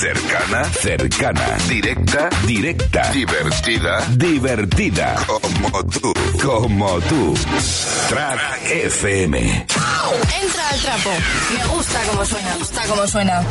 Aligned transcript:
Cercana, 0.00 0.64
cercana. 0.64 1.56
Directa, 1.68 2.28
directa. 2.46 3.10
Divertida, 3.12 4.06
divertida. 4.18 5.16
Como 5.26 5.84
tú, 5.86 6.12
como 6.42 7.00
tú. 7.00 7.34
Track 8.10 8.38
FM. 8.72 9.38
Entra 9.40 10.68
al 10.68 10.80
trapo. 10.80 11.10
Me 11.56 11.66
gusta 11.74 12.02
como 12.10 12.24
suena. 12.26 12.50
Me 12.52 12.58
gusta 12.58 12.86
como 12.86 13.06
suena. 13.06 13.42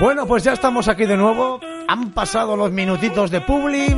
Bueno, 0.00 0.26
pues 0.26 0.42
ya 0.42 0.54
estamos 0.54 0.88
aquí 0.88 1.04
de 1.04 1.18
nuevo. 1.18 1.60
Han 1.90 2.12
pasado 2.12 2.56
los 2.56 2.70
minutitos 2.70 3.32
de 3.32 3.40
Publi, 3.40 3.88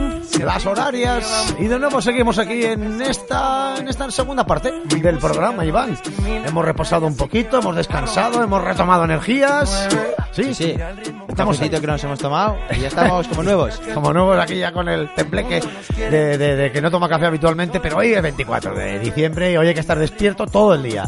las 0.43 0.65
horarias 0.65 1.55
y 1.59 1.67
de 1.67 1.79
nuevo 1.79 2.01
seguimos 2.01 2.39
aquí 2.39 2.65
en 2.65 3.03
esta 3.03 3.75
en 3.77 3.87
esta 3.87 4.11
segunda 4.11 4.47
parte 4.47 4.73
del 4.87 5.19
programa, 5.19 5.63
Iván. 5.63 5.99
Hemos 6.27 6.65
reposado 6.65 7.07
un 7.07 7.19
poquito, 7.19 7.59
hemos 7.59 7.77
descansado, 7.77 8.43
hemos 8.43 8.65
retomado 8.65 9.05
energías. 9.05 9.91
Sí, 10.33 10.55
Sí, 10.55 10.71
Estamos 10.71 11.29
estamos 11.29 11.61
ahí. 11.61 11.69
que 11.69 11.87
nos 11.87 12.03
hemos 12.05 12.19
tomado 12.19 12.57
y 12.75 12.81
ya 12.81 12.89
estamos 12.89 13.29
como 13.29 13.43
nuevos. 13.43 13.81
Como 13.95 14.13
nuevos 14.15 14.39
aquí 14.39 14.59
ya 14.59 14.73
con 14.73 14.89
el 14.89 15.13
tembleque 15.15 15.61
de, 15.97 16.39
de- 16.39 16.57
de 16.57 16.73
que 16.73 16.81
no 16.81 16.91
toma 16.91 17.07
café 17.09 17.27
habitualmente, 17.27 17.81
pero 17.81 17.99
hoy 17.99 18.15
es 18.15 18.23
24 18.23 18.75
de 18.75 18.99
diciembre 19.01 19.53
y 19.53 19.57
hoy 19.59 19.69
hay 19.69 19.75
que 19.75 19.81
estar 19.81 19.99
despierto 19.99 20.47
todo 20.47 20.75
el 20.75 20.83
día. 20.83 21.05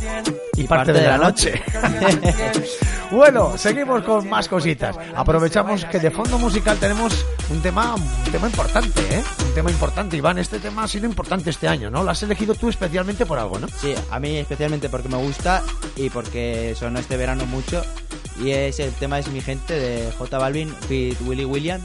Y, 0.56 0.64
parte, 0.69 0.92
de, 0.92 1.02
la 1.09 1.19
noche. 1.19 1.60
bueno, 3.10 3.56
seguimos 3.59 4.02
con 4.02 4.28
más 4.28 4.47
cositas. 4.48 4.97
Aprovechamos 5.16 5.84
que 5.86 5.98
de 5.98 6.11
fondo 6.11 6.38
musical 6.38 6.77
tenemos 6.78 7.25
un 7.50 7.61
tema, 7.61 7.95
un 7.95 8.33
tema 8.33 8.47
importante, 8.47 9.00
¿eh? 9.11 9.22
Un 9.48 9.55
tema 9.55 9.70
importante, 9.70 10.16
Iván. 10.16 10.38
Este 10.38 10.59
tema 10.61 10.84
ha 10.84 10.88
sido 10.88 11.06
importante 11.06 11.50
este 11.50 11.66
año, 11.66 11.91
¿no? 11.91 12.05
Lo 12.05 12.11
has 12.11 12.22
elegido 12.22 12.55
tú 12.55 12.69
especialmente 12.69 13.27
por 13.27 13.38
algo, 13.38 13.59
¿no? 13.59 13.66
Sí, 13.69 13.95
a 14.11 14.20
mí 14.20 14.36
especialmente 14.36 14.88
porque 14.88 15.09
me 15.09 15.16
gusta 15.16 15.62
y 15.97 16.09
porque 16.11 16.75
sonó 16.78 16.98
este 17.00 17.16
verano 17.16 17.47
mucho. 17.47 17.83
Y 18.43 18.51
es 18.51 18.80
el 18.80 18.93
tema 18.93 19.19
es 19.19 19.28
mi 19.28 19.41
gente 19.41 19.78
de 19.78 20.11
J 20.12 20.39
Balvin 20.39 20.75
with 20.91 21.17
Willy 21.22 21.45
Williams. 21.45 21.84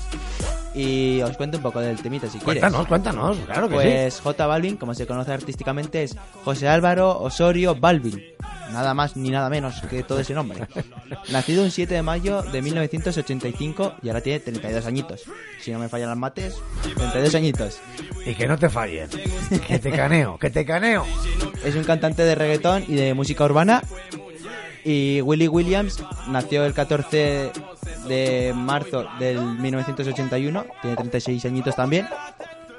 Y 0.75 1.21
os 1.21 1.35
cuento 1.35 1.57
un 1.57 1.63
poco 1.63 1.79
del 1.79 1.99
temita 2.01 2.27
si 2.27 2.37
quieres. 2.39 2.61
Cuéntanos, 2.61 2.87
cuéntanos, 2.87 3.37
claro 3.45 3.67
que 3.69 3.75
sí. 3.75 3.81
Pues 3.81 4.21
J 4.21 4.47
Balvin, 4.47 4.77
como 4.77 4.93
se 4.93 5.07
conoce 5.07 5.33
artísticamente, 5.33 6.03
es 6.03 6.15
José 6.43 6.67
Álvaro 6.67 7.19
Osorio 7.19 7.75
Balvin. 7.75 8.21
Nada 8.71 8.93
más 8.93 9.15
ni 9.15 9.29
nada 9.29 9.49
menos 9.49 9.81
que 9.89 10.03
todo 10.03 10.19
ese 10.19 10.33
nombre. 10.33 10.67
Nacido 11.31 11.63
un 11.63 11.71
7 11.71 11.93
de 11.93 12.01
mayo 12.03 12.43
de 12.43 12.61
1985 12.61 13.95
y 14.03 14.09
ahora 14.09 14.21
tiene 14.21 14.39
32 14.39 14.85
añitos. 14.85 15.23
Si 15.59 15.71
no 15.71 15.79
me 15.79 15.89
fallan 15.89 16.09
las 16.09 16.17
mates, 16.17 16.55
32 16.83 17.35
añitos. 17.35 17.79
Y 18.25 18.35
que 18.35 18.47
no 18.47 18.57
te 18.57 18.69
fallen. 18.69 19.09
Que 19.67 19.79
te 19.79 19.91
caneo, 19.91 20.37
que 20.37 20.49
te 20.49 20.65
caneo. 20.65 21.05
Es 21.65 21.75
un 21.75 21.83
cantante 21.83 22.23
de 22.23 22.35
reggaetón 22.35 22.85
y 22.87 22.95
de 22.95 23.13
música 23.13 23.43
urbana. 23.43 23.81
Y 24.83 25.21
Willy 25.21 25.47
Williams 25.47 26.03
nació 26.27 26.65
el 26.65 26.73
14 26.73 27.51
de 28.07 28.53
marzo 28.55 29.05
del 29.19 29.39
1981, 29.41 30.65
tiene 30.81 30.95
36 30.95 31.45
añitos 31.45 31.75
también. 31.75 32.07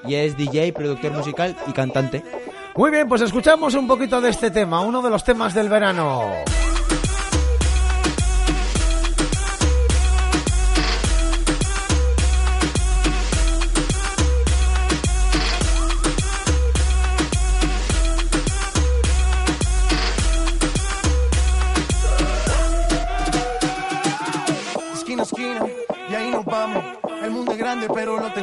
Y 0.06 0.15
es 0.15 0.37
DJ, 0.37 0.73
productor 0.73 1.12
musical 1.12 1.56
y 1.67 1.73
cantante. 1.73 2.23
Muy 2.75 2.91
bien, 2.91 3.09
pues 3.09 3.21
escuchamos 3.21 3.75
un 3.75 3.87
poquito 3.87 4.21
de 4.21 4.31
este 4.31 4.51
tema, 4.51 4.81
uno 4.81 5.03
de 5.03 5.11
los 5.11 5.25
temas 5.25 5.55
del 5.55 5.69
verano. 5.69 6.33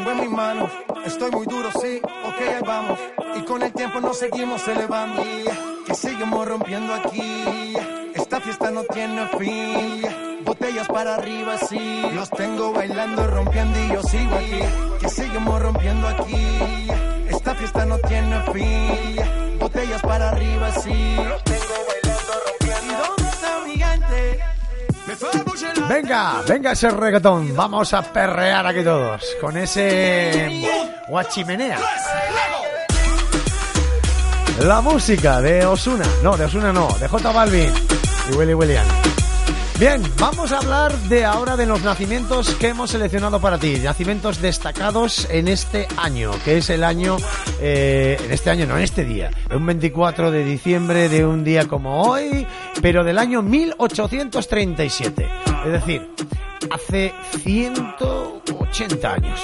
Tengo 0.08 0.12
en 0.12 0.30
mis 0.30 0.38
manos. 0.38 0.72
Estoy 1.06 1.32
muy 1.32 1.46
duro, 1.46 1.70
sí, 1.82 2.00
ok, 2.04 2.42
ahí 2.56 2.64
vamos. 2.66 3.00
Y 3.36 3.42
con 3.42 3.62
el 3.62 3.74
tiempo 3.74 4.00
nos 4.00 4.18
seguimos 4.18 4.68
elevando. 4.68 5.24
Que 5.86 5.96
seguimos 5.96 6.48
rompiendo 6.48 6.94
aquí. 6.94 7.76
Esta 8.14 8.40
fiesta 8.40 8.72
no 8.72 8.84
tiene 8.84 9.28
fin. 9.38 10.44
Botellas 10.46 10.88
para 10.88 11.16
arriba, 11.16 11.58
sí. 11.58 12.02
Los 12.14 12.30
tengo 12.30 12.74
bailando, 12.74 13.28
rompiendo 13.28 13.80
y 13.80 13.94
yo 13.94 14.04
sigo 14.04 14.36
aquí. 14.36 14.60
Que 15.00 15.10
seguimos 15.10 15.62
rompiendo 15.62 16.08
aquí. 16.08 16.88
Esta 17.30 17.56
fiesta 17.56 17.86
no 17.86 17.98
tiene 18.00 18.42
fin. 18.54 19.60
Botellas 19.60 20.02
para 20.02 20.30
arriba, 20.30 20.72
sí. 20.72 21.18
Venga, 25.90 26.42
venga 26.48 26.72
ese 26.72 26.90
reggaetón, 26.92 27.56
vamos 27.56 27.94
a 27.94 28.02
perrear 28.02 28.68
aquí 28.68 28.84
todos 28.84 29.24
con 29.42 29.58
ese 29.58 30.68
guachimenea. 31.08 31.80
La 34.60 34.82
música 34.82 35.42
de 35.42 35.66
Osuna, 35.66 36.06
no, 36.24 36.36
de 36.36 36.46
Osuna 36.46 36.74
no, 36.74 36.88
de 37.00 37.08
J 37.08 37.32
Balvin 37.32 37.72
y 38.32 38.36
Willy 38.36 38.54
William. 38.54 38.86
Bien, 39.80 40.02
vamos 40.18 40.52
a 40.52 40.58
hablar 40.58 40.98
de 41.02 41.24
ahora 41.24 41.56
de 41.56 41.68
los 41.68 41.84
nacimientos 41.84 42.56
que 42.56 42.70
hemos 42.70 42.90
seleccionado 42.90 43.40
para 43.40 43.60
ti, 43.60 43.76
nacimientos 43.84 44.42
destacados 44.42 45.28
en 45.30 45.48
este 45.48 45.88
año, 45.98 46.32
que 46.44 46.58
es 46.58 46.72
el 46.72 46.84
año, 46.84 47.18
eh, 47.62 48.18
en 48.20 48.32
este 48.32 48.50
año, 48.50 48.66
no 48.66 48.76
en 48.76 48.84
este 48.84 49.06
día, 49.06 49.30
un 49.54 49.64
24 49.68 50.32
de 50.32 50.44
diciembre 50.44 51.10
de 51.10 51.24
un 51.28 51.44
día 51.44 51.68
como 51.68 52.02
hoy, 52.02 52.48
pero 52.82 53.04
del 53.04 53.20
año 53.20 53.44
1837, 53.44 55.30
es 55.68 55.72
decir, 55.72 56.10
hace 56.72 57.14
180 57.44 59.14
años. 59.14 59.40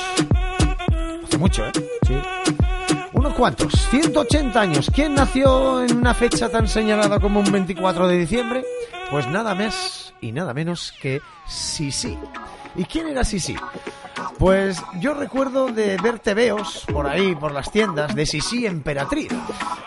Hace 1.25 1.38
mucho, 1.38 1.63
¿eh? 1.67 1.72
Sí. 2.07 2.16
Unos 3.43 3.57
cuantos, 3.57 3.89
180 3.89 4.61
años. 4.61 4.89
¿Quién 4.95 5.15
nació 5.15 5.83
en 5.83 5.97
una 5.97 6.13
fecha 6.13 6.47
tan 6.47 6.65
señalada 6.65 7.19
como 7.19 7.41
un 7.41 7.51
24 7.51 8.07
de 8.07 8.17
diciembre? 8.17 8.63
Pues 9.11 9.27
nada 9.27 9.53
más 9.53 10.13
y 10.21 10.31
nada 10.31 10.53
menos 10.53 10.93
que 11.01 11.19
Sisi. 11.45 12.17
¿Y 12.77 12.85
quién 12.85 13.09
era 13.09 13.25
Sisi? 13.25 13.57
Pues 14.39 14.81
yo 15.01 15.13
recuerdo 15.13 15.67
de 15.67 15.97
ver 15.97 16.19
tebeos 16.19 16.85
por 16.89 17.05
ahí, 17.05 17.35
por 17.35 17.51
las 17.51 17.69
tiendas, 17.69 18.15
de 18.15 18.25
Sisi 18.25 18.65
emperatriz. 18.65 19.33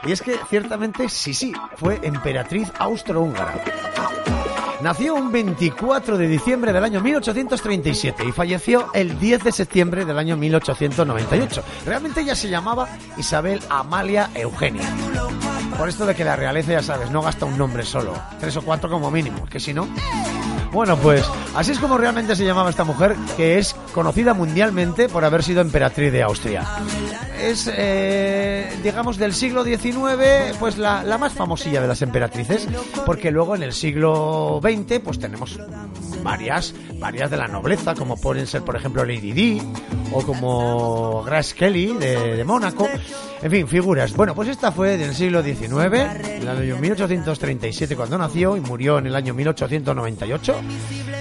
Y 0.05 0.13
es 0.13 0.21
que 0.21 0.39
ciertamente 0.51 1.09
Sisi 1.09 1.55
fue 1.77 1.99
emperatriz 2.03 2.71
austrohúngara. 2.79 4.35
Nació 4.83 5.15
un 5.15 5.33
24 5.33 6.19
de 6.19 6.29
diciembre 6.29 6.73
del 6.73 6.85
año 6.85 7.01
1837 7.01 8.25
y 8.27 8.33
falleció 8.33 8.93
el 8.93 9.19
10 9.19 9.45
de 9.45 9.53
septiembre 9.53 10.05
del 10.05 10.19
año 10.19 10.37
1898. 10.37 11.65
Realmente 11.87 12.21
ella 12.21 12.35
se 12.35 12.49
llamaba 12.49 12.89
Isabel 13.17 13.61
Amalia 13.71 14.31
Eugenia. 14.35 14.87
Por 15.79 15.89
esto 15.89 16.05
de 16.05 16.15
que 16.15 16.25
la 16.25 16.37
realeza, 16.37 16.73
ya 16.73 16.83
sabes, 16.83 17.11
no 17.11 17.23
gasta 17.23 17.47
un 17.47 17.57
nombre 17.57 17.85
solo, 17.85 18.15
tres 18.39 18.57
o 18.57 18.63
cuatro 18.63 18.91
como 18.91 19.11
mínimo, 19.11 19.47
que 19.47 19.61
si 19.61 19.73
no... 19.73 19.89
Bueno, 20.73 20.97
pues 20.99 21.25
así 21.55 21.73
es 21.73 21.79
como 21.79 21.97
realmente 21.99 22.37
se 22.37 22.45
llamaba 22.45 22.71
esta 22.71 22.85
mujer, 22.85 23.17
que 23.37 23.59
es 23.59 23.75
conocida 23.93 24.35
mundialmente 24.35 25.09
por 25.09 25.25
haber 25.25 25.43
sido 25.43 25.61
emperatriz 25.61 26.13
de 26.13 26.23
Austria. 26.23 26.65
Es, 27.41 27.71
eh, 27.73 28.79
digamos, 28.83 29.17
del 29.17 29.33
siglo 29.35 29.65
XIX, 29.65 30.57
pues 30.59 30.79
la, 30.79 31.03
la 31.03 31.19
más 31.19 31.33
famosilla 31.33 31.81
de 31.81 31.89
las 31.89 32.03
emperatrices, 32.03 32.67
porque 33.05 33.31
luego 33.31 33.55
en 33.55 33.63
el 33.63 33.73
siglo 33.73 34.61
XX, 34.63 35.01
pues 35.01 35.19
tenemos 35.19 35.59
varias, 36.27 36.75
varias 36.99 37.31
de 37.31 37.37
la 37.37 37.47
nobleza, 37.47 37.95
como 37.95 38.17
pueden 38.17 38.49
ser, 38.49 38.63
por 38.63 38.75
ejemplo, 38.75 39.05
Lady 39.05 39.33
Di, 39.33 39.63
o 40.13 40.23
como 40.23 41.23
Grace 41.23 41.55
Kelly 41.55 41.95
de, 41.95 42.43
Mónaco. 42.45 42.89
En 43.43 43.51
fin, 43.51 43.69
figuras. 43.69 44.13
Bueno, 44.17 44.35
pues 44.35 44.49
esta 44.49 44.73
fue 44.73 44.97
del 44.97 45.15
siglo 45.15 45.41
XIX, 45.41 45.71
el 46.41 46.49
año 46.49 46.79
1837 46.79 47.95
cuando 47.95 48.19
nació 48.19 48.57
y 48.57 48.61
murió 48.61 48.99
en 48.99 49.07
el 49.07 49.15
año 49.15 49.35
1898. 49.35 50.55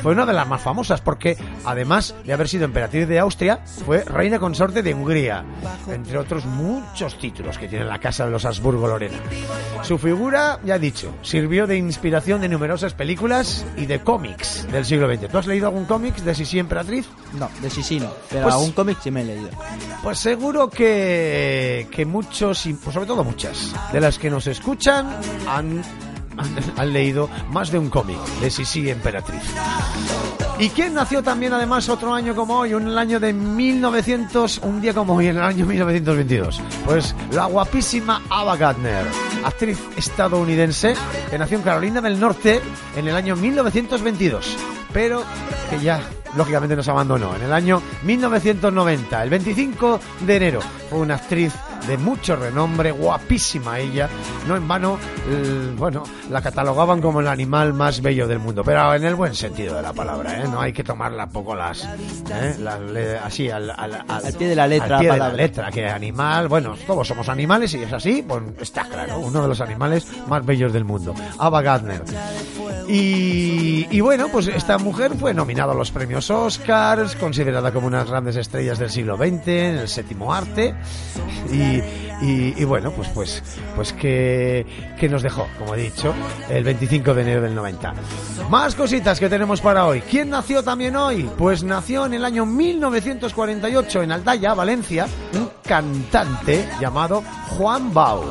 Fue 0.02 0.14
una 0.14 0.26
de 0.26 0.34
las 0.34 0.48
más 0.48 0.62
famosas 0.62 1.02
porque, 1.02 1.38
además 1.66 2.16
de 2.26 2.34
haber 2.34 2.48
sido 2.48 2.66
emperatriz 2.66 3.08
de 3.08 3.20
Austria, 3.20 3.60
fue 3.86 4.04
reina 4.04 4.40
consorte 4.40 4.82
de 4.82 4.94
Hungría, 4.94 5.44
entre 5.88 6.18
otros 6.18 6.46
muchos 6.46 7.18
títulos 7.20 7.58
que 7.58 7.68
tiene 7.68 7.86
la 7.86 8.00
casa 8.00 8.26
de 8.26 8.32
los 8.32 8.46
Habsburgo-Lorena. 8.46 9.18
Su 9.84 9.98
figura, 9.98 10.60
ya 10.64 10.76
he 10.76 10.80
dicho, 10.80 11.14
sirvió 11.22 11.68
de 11.68 11.78
inspiración 11.78 12.42
de 12.42 12.50
numerosas 12.50 12.94
películas 12.94 13.66
y 13.78 13.86
de 13.86 14.00
cómics 14.00 14.68
del 14.72 14.86
siglo 14.86 14.95
XX. 15.00 15.30
¿Tú 15.30 15.38
has 15.38 15.48
leído 15.48 15.68
algún 15.68 15.86
cómic 15.86 16.16
de 16.18 16.36
Sisi 16.36 16.60
emperatriz? 16.60 17.06
No, 17.34 17.50
de 17.62 17.70
Sisi 17.70 18.00
no, 18.00 18.10
pero 18.30 18.44
Pues- 18.44 18.54
algún 18.56 18.72
cómic 18.72 18.98
sí 19.04 19.12
me 19.12 19.22
he 19.22 19.26
leído. 19.26 19.50
Pues 20.04 20.20
seguro 20.20 20.70
que, 20.70 21.88
que 21.92 22.06
muchos, 22.06 22.66
y 22.66 22.74
pues 22.74 22.94
sobre 22.94 23.08
todo 23.08 23.24
muchas, 23.24 23.74
de 23.92 24.00
las 24.02 24.18
que 24.20 24.30
nos 24.30 24.48
escuchan 24.48 25.08
han, 25.48 25.82
han, 26.38 26.56
han 26.78 26.94
leído 26.94 27.30
más 27.50 27.72
de 27.72 27.80
un 27.80 27.90
cómic 27.90 28.18
de 28.42 28.50
Sisi 28.50 28.90
Emperatriz. 28.90 29.42
¿Y 30.58 30.70
quién 30.70 30.94
nació 30.94 31.22
también 31.22 31.52
además 31.52 31.90
otro 31.90 32.14
año 32.14 32.34
como 32.34 32.60
hoy, 32.60 32.74
un 32.74 32.98
año 32.98 33.20
de 33.20 33.34
1900, 33.34 34.60
un 34.60 34.80
día 34.80 34.94
como 34.94 35.16
hoy, 35.16 35.28
en 35.28 35.36
el 35.36 35.44
año 35.44 35.66
1922? 35.66 36.62
Pues 36.86 37.14
la 37.32 37.46
guapísima 37.46 38.24
Ava 38.30 38.56
Gardner. 38.56 39.06
actriz 39.44 39.78
estadounidense 39.98 40.96
que 41.30 41.38
nació 41.38 41.58
en 41.58 41.64
Carolina 41.64 42.00
del 42.00 42.18
Norte 42.18 42.62
en 42.96 43.06
el 43.06 43.16
año 43.18 43.36
1922, 43.36 44.56
pero 44.94 45.24
que 45.70 45.80
ya 45.82 46.00
lógicamente 46.36 46.76
nos 46.76 46.88
abandonó 46.88 47.36
en 47.36 47.44
el 47.44 47.54
año 47.54 47.82
1990, 48.04 49.24
el 49.24 49.30
25 49.30 50.00
de 50.22 50.36
enero. 50.36 50.60
Fue 50.90 51.00
una 51.00 51.16
actriz 51.16 51.54
de 51.88 51.98
mucho 51.98 52.36
renombre, 52.36 52.92
guapísima 52.92 53.80
ella. 53.80 54.10
No 54.48 54.56
en 54.56 54.68
vano, 54.68 54.98
el- 55.30 55.74
bueno, 55.78 56.04
la 56.32 56.42
catalogaban 56.42 57.02
como 57.02 57.20
el 57.20 57.28
animal 57.28 57.74
más 57.74 58.02
bello 58.02 58.28
del 58.28 58.40
mundo, 58.40 58.64
pero 58.64 58.94
en 58.96 59.04
el 59.04 59.16
buen 59.16 59.36
sentido 59.36 59.76
de 59.76 59.82
la 59.82 59.94
palabra, 59.94 60.42
¿eh? 60.42 60.48
No 60.50 60.62
hay 60.62 60.74
que 60.74 60.84
tomarla 60.84 61.28
poco 61.28 61.56
las, 61.56 61.84
¿eh? 61.84 62.56
Las 62.60 62.80
le- 62.82 63.18
así 63.18 63.50
al, 63.50 63.70
al- 63.70 63.94
al- 64.08 64.26
Al 64.26 64.34
pie 64.34 64.48
de 64.48 64.56
la 64.56 64.68
letra, 64.68 64.96
al 64.98 65.02
pie 65.02 65.12
de 65.12 65.18
la 65.18 65.34
letra, 65.34 65.72
que 65.72 65.88
animal, 65.88 66.48
bueno, 66.48 66.76
todos 66.88 67.08
somos 67.08 67.30
animales 67.30 67.74
y 67.76 67.84
es 67.84 67.94
así, 67.94 68.24
pues 68.28 68.42
está 68.60 68.84
claro, 68.86 69.20
uno 69.20 69.42
de 69.44 69.48
los 69.48 69.62
animales 69.62 70.08
más 70.28 70.46
bellos 70.46 70.74
del 70.74 70.86
mundo, 70.86 71.14
Ava 71.38 71.62
Gardner. 71.62 72.02
Y, 72.88 74.00
bueno, 74.02 74.28
pues 74.32 74.48
esta 74.48 74.78
mujer 74.78 75.14
fue 75.16 75.34
nominada 75.34 75.74
a 75.74 75.76
los 75.76 75.92
premios 75.92 76.30
Oscars, 76.30 77.16
considerada 77.16 77.72
como 77.72 77.88
unas 77.88 78.10
grandes 78.10 78.36
estrellas 78.36 78.80
del 78.80 78.90
siglo 78.90 79.18
XX, 79.18 79.48
en 79.48 79.78
el 79.78 79.88
séptimo 79.88 80.34
arte. 80.34 80.76
Y, 81.52 82.64
bueno, 82.66 82.92
pues 82.92 83.10
pues 83.10 83.44
pues 83.76 83.94
que, 83.94 84.66
que 85.00 85.10
nos 85.10 85.22
dejó, 85.22 85.48
como 85.60 85.76
he 85.76 85.82
dicho, 85.82 86.14
el 86.50 86.64
25 86.64 87.14
de 87.14 87.22
enero 87.22 87.42
del 87.42 87.56
90. 87.56 87.94
Más 88.50 88.76
cositas 88.76 89.20
que 89.20 89.30
tenemos 89.30 89.62
para 89.62 89.86
hoy. 89.86 90.02
¿Quién 90.02 90.30
nació 90.30 90.64
también 90.64 90.96
hoy? 90.96 91.30
Pues 91.38 91.64
nació 91.64 92.06
en 92.06 92.14
el 92.14 92.26
año 92.26 92.46
1948 92.46 94.04
en 94.04 94.12
Aldaya, 94.12 94.54
Valencia, 94.54 95.08
un 95.34 95.50
cantante 95.64 96.68
llamado 96.80 97.24
Juan 97.50 97.94
Bau. 97.94 98.24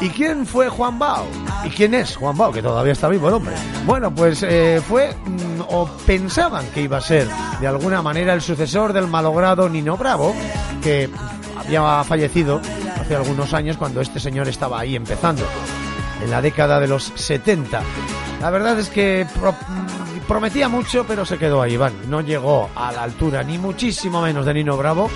¿Y 0.00 0.08
quién 0.10 0.46
fue 0.46 0.68
Juan 0.68 0.98
Bao? 0.98 1.24
¿Y 1.64 1.70
quién 1.70 1.94
es 1.94 2.16
Juan 2.16 2.36
Bao? 2.36 2.52
Que 2.52 2.62
todavía 2.62 2.92
está 2.92 3.08
vivo 3.08 3.28
el 3.28 3.34
hombre. 3.34 3.54
Bueno, 3.86 4.14
pues 4.14 4.42
eh, 4.42 4.82
fue, 4.86 5.14
mm, 5.14 5.62
o 5.68 5.86
pensaban 6.06 6.66
que 6.68 6.82
iba 6.82 6.98
a 6.98 7.00
ser 7.00 7.28
de 7.60 7.66
alguna 7.66 8.02
manera 8.02 8.34
el 8.34 8.42
sucesor 8.42 8.92
del 8.92 9.06
malogrado 9.06 9.68
Nino 9.68 9.96
Bravo, 9.96 10.34
que 10.82 11.08
había 11.56 12.04
fallecido 12.04 12.60
hace 13.00 13.16
algunos 13.16 13.54
años 13.54 13.76
cuando 13.76 14.00
este 14.00 14.20
señor 14.20 14.48
estaba 14.48 14.80
ahí 14.80 14.94
empezando, 14.94 15.44
en 16.22 16.30
la 16.30 16.42
década 16.42 16.80
de 16.80 16.88
los 16.88 17.12
70. 17.14 17.82
La 18.40 18.50
verdad 18.50 18.78
es 18.78 18.90
que 18.90 19.26
mm, 19.26 20.26
prometía 20.28 20.68
mucho, 20.68 21.04
pero 21.06 21.24
se 21.24 21.38
quedó 21.38 21.62
ahí, 21.62 21.74
Iván. 21.74 21.94
No 22.08 22.20
llegó 22.20 22.68
a 22.74 22.92
la 22.92 23.02
altura, 23.02 23.42
ni 23.42 23.56
muchísimo 23.56 24.20
menos 24.20 24.44
de 24.44 24.54
Nino 24.54 24.76
Bravo. 24.76 25.10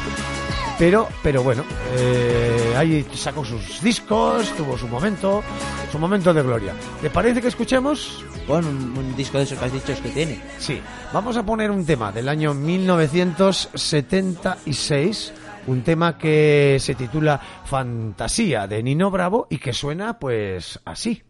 Pero, 0.79 1.09
pero 1.25 1.43
bueno, 1.43 1.65
eh, 1.97 2.75
ahí 2.77 3.05
sacó 3.13 3.45
sus 3.45 3.83
discos, 3.83 4.55
tuvo 4.57 4.79
su 4.79 4.87
momento, 4.87 5.43
su 5.91 5.99
momento 5.99 6.33
de 6.33 6.41
gloria. 6.43 6.73
¿Te 7.03 7.11
parece 7.11 7.43
que 7.43 7.49
escuchemos? 7.49 8.25
Pon 8.47 8.65
un, 8.65 8.97
un 8.97 9.17
disco 9.17 9.39
de 9.39 9.45
esos 9.45 9.59
que 9.59 9.65
has 9.65 9.73
dicho 9.73 9.93
que 10.01 10.11
tiene. 10.11 10.41
Sí. 10.59 10.81
Vamos 11.13 11.37
a 11.37 11.43
poner 11.43 11.73
un 11.73 11.85
tema 11.85 12.13
del 12.13 12.29
año 12.29 12.55
1976, 12.55 15.33
un 15.67 15.83
tema 15.83 16.17
que 16.17 16.77
se 16.79 16.95
titula 16.95 17.41
Fantasía 17.65 18.69
de 18.69 18.81
Nino 18.81 19.11
Bravo 19.11 19.49
y 19.51 19.59
que 19.59 19.73
suena 19.73 20.21
pues 20.21 20.79
así. 20.85 21.25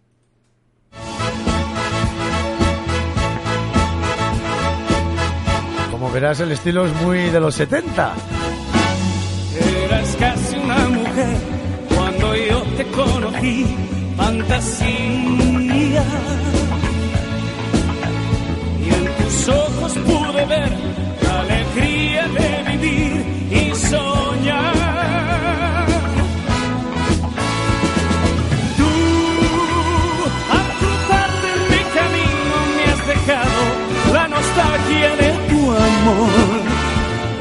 Como 5.90 6.10
verás, 6.12 6.40
el 6.40 6.52
estilo 6.52 6.86
es 6.86 6.94
muy 7.02 7.30
de 7.30 7.40
los 7.40 7.54
70. 7.54 8.14
Eras 9.88 10.16
casi 10.20 10.56
una 10.56 10.88
mujer 10.88 11.36
cuando 11.94 12.36
yo 12.36 12.62
te 12.76 12.84
conocí, 12.88 13.64
fantasía. 14.18 16.04
Y 18.84 18.88
en 18.98 19.04
tus 19.16 19.48
ojos 19.48 19.92
pude 20.06 20.44
ver 20.44 20.72
la 21.22 21.40
alegría 21.40 22.28
de 22.28 22.70
vivir 22.70 23.24
y 23.50 23.74
soñar. 23.74 24.74
Tú, 28.76 28.92
al 30.56 30.68
cruzarte 30.80 31.48
en 31.56 31.62
mi 31.72 31.82
camino, 31.96 32.56
me 32.76 32.84
has 32.92 33.02
dejado 33.14 33.60
la 34.12 34.28
nostalgia 34.28 35.16
de 35.16 35.30
tu 35.48 35.60
amor 35.70 36.67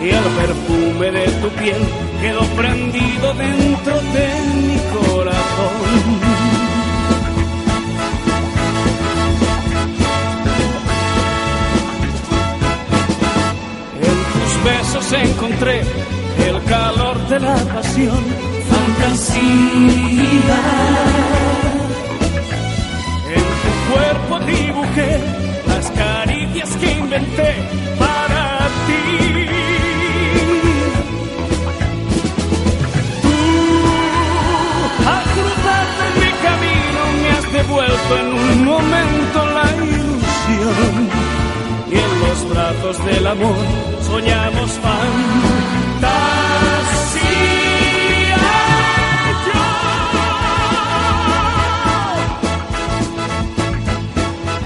y 0.07 0.09
el 0.09 0.23
perfume 0.23 1.11
de 1.11 1.27
tu 1.41 1.49
piel 1.49 1.81
quedó 2.21 2.43
prendido 2.55 3.33
dentro 3.33 3.95
de 4.15 4.27
mi 4.67 4.77
corazón. 4.95 5.79
En 14.07 14.17
tus 14.33 14.53
besos 14.63 15.13
encontré 15.13 15.81
el 16.47 16.63
calor 16.63 17.27
de 17.27 17.39
la 17.41 17.55
pasión, 17.73 18.23
fantasía. 18.71 20.59
En 23.35 23.45
tu 23.63 23.71
cuerpo 23.91 24.39
dibujé 24.45 25.19
las 25.67 25.91
caricias 25.91 26.69
que 26.77 26.91
inventé 26.91 27.55
para 27.99 28.69
ti. 28.87 29.76
Momento 38.77 39.45
la 39.57 39.65
ilusión. 39.83 41.09
Y 41.89 41.95
en 41.95 42.19
los 42.19 42.49
brazos 42.49 43.05
del 43.05 43.27
amor 43.27 43.55
soñamos 44.05 44.71
fantasía. 44.71 46.17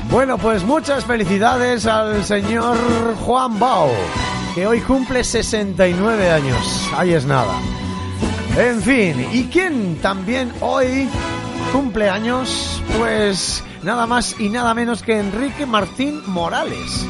Bueno, 0.09 0.37
pues 0.37 0.63
muchas 0.65 1.05
felicidades 1.05 1.85
al 1.85 2.25
señor 2.25 2.77
Juan 3.25 3.57
Bao, 3.59 3.89
que 4.53 4.67
hoy 4.67 4.81
cumple 4.81 5.23
69 5.23 6.29
años. 6.31 6.89
Ahí 6.97 7.13
es 7.13 7.25
nada. 7.25 7.53
En 8.57 8.81
fin, 8.81 9.25
¿y 9.31 9.45
quién 9.45 9.95
también 10.01 10.51
hoy 10.59 11.07
cumple 11.71 12.09
años? 12.09 12.81
Pues 12.99 13.63
nada 13.83 14.05
más 14.05 14.39
y 14.39 14.49
nada 14.49 14.73
menos 14.73 15.01
que 15.01 15.19
Enrique 15.19 15.65
Martín 15.65 16.21
Morales. 16.27 17.05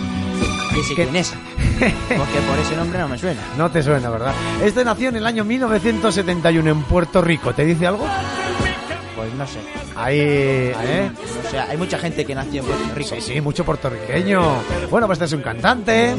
¿Qué? 0.88 0.96
quién 0.96 1.16
es. 1.16 1.34
Porque 1.80 2.40
por 2.48 2.60
ese 2.60 2.76
nombre 2.76 3.00
no 3.00 3.08
me 3.08 3.18
suena. 3.18 3.42
No 3.58 3.70
te 3.70 3.84
suena, 3.84 4.10
¿verdad? 4.10 4.34
Este 4.64 4.86
nació 4.86 5.10
en 5.10 5.18
el 5.18 5.26
año 5.26 5.44
1971 5.44 6.70
en 6.70 6.84
Puerto 6.84 7.22
Rico. 7.22 7.54
¿Te 7.54 7.66
dice 7.66 7.88
algo? 7.88 8.08
Pues 9.16 9.34
no 9.34 9.46
sé. 9.48 9.60
Ahí, 10.02 10.20
¿eh? 10.20 11.12
O 11.46 11.50
sea, 11.50 11.68
hay 11.70 11.78
mucha 11.78 11.98
gente 12.00 12.26
que 12.26 12.34
nació 12.34 12.62
en 12.62 12.68
Puerto 12.68 12.96
Rico. 12.96 13.10
Sí, 13.16 13.22
sí, 13.22 13.42
mucho 13.42 13.64
puertorriqueño. 13.64 14.42
Bueno, 14.90 15.06
pues 15.08 15.18
este 15.18 15.26
es 15.26 15.34
un 15.34 15.42
cantante 15.42 16.16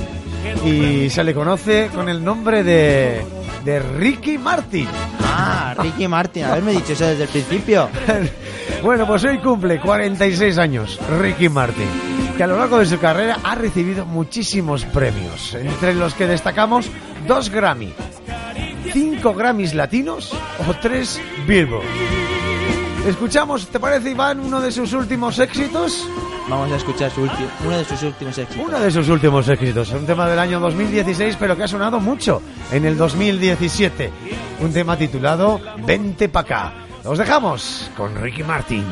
y 0.64 1.10
se 1.10 1.24
le 1.24 1.34
conoce 1.34 1.90
con 1.94 2.08
el 2.08 2.22
nombre 2.22 2.62
de, 2.62 3.24
de 3.64 3.78
Ricky 3.80 4.38
Martin. 4.38 4.88
Ah, 5.24 5.74
Ricky 5.78 6.06
Martin, 6.06 6.44
haberme 6.44 6.72
dicho 6.72 6.92
eso 6.92 7.06
desde 7.06 7.24
el 7.24 7.28
principio. 7.28 7.88
bueno, 8.82 9.06
pues 9.06 9.24
hoy 9.24 9.38
cumple 9.38 9.80
46 9.80 10.58
años 10.58 11.00
Ricky 11.20 11.48
Martin, 11.48 11.88
que 12.36 12.42
a 12.44 12.46
lo 12.46 12.58
largo 12.58 12.78
de 12.78 12.86
su 12.86 12.98
carrera 12.98 13.38
ha 13.42 13.54
recibido 13.54 14.06
muchísimos 14.06 14.84
premios, 14.84 15.54
entre 15.54 15.94
los 15.94 16.14
que 16.14 16.26
destacamos 16.26 16.88
dos 17.26 17.50
Grammy, 17.50 17.92
cinco 18.92 19.34
Grammys 19.34 19.74
latinos 19.74 20.32
o 20.68 20.74
tres 20.74 21.20
Billboard. 21.46 22.21
Escuchamos, 23.06 23.66
¿te 23.66 23.80
parece 23.80 24.10
Iván, 24.10 24.38
uno 24.38 24.60
de 24.60 24.70
sus 24.70 24.92
últimos 24.92 25.36
éxitos? 25.40 26.06
Vamos 26.48 26.70
a 26.70 26.76
escuchar 26.76 27.10
su 27.10 27.22
uno 27.22 27.78
de 27.78 27.84
sus 27.84 28.02
últimos 28.04 28.38
éxitos. 28.38 28.64
Uno 28.64 28.78
de 28.78 28.90
sus 28.92 29.08
últimos 29.08 29.48
éxitos, 29.48 29.90
un 29.90 30.06
tema 30.06 30.28
del 30.28 30.38
año 30.38 30.60
2016, 30.60 31.36
pero 31.38 31.56
que 31.56 31.64
ha 31.64 31.68
sonado 31.68 31.98
mucho 31.98 32.40
en 32.70 32.84
el 32.84 32.96
2017. 32.96 34.10
Un 34.60 34.72
tema 34.72 34.96
titulado 34.96 35.60
Vente 35.84 36.28
pa' 36.28 36.40
acá. 36.40 36.72
Los 37.02 37.18
dejamos 37.18 37.90
con 37.96 38.14
Ricky 38.14 38.44
Martin. 38.44 38.84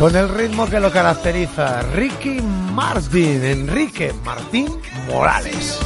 Con 0.00 0.16
el 0.16 0.30
ritmo 0.30 0.66
que 0.66 0.80
lo 0.80 0.90
caracteriza, 0.90 1.82
Ricky 1.82 2.40
Martin, 2.40 3.44
Enrique 3.44 4.14
Martín 4.24 4.80
Morales. 5.06 5.78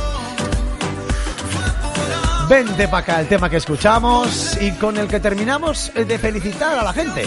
Vente 2.49 2.87
para 2.87 2.99
acá 2.99 3.21
el 3.21 3.26
tema 3.26 3.50
que 3.50 3.56
escuchamos 3.56 4.56
y 4.62 4.71
con 4.76 4.99
el 4.99 5.09
que 5.09 5.18
terminamos 5.18 5.90
de 5.92 6.16
felicitar 6.16 6.78
a 6.78 6.85
la 6.85 6.92
gente. 6.92 7.25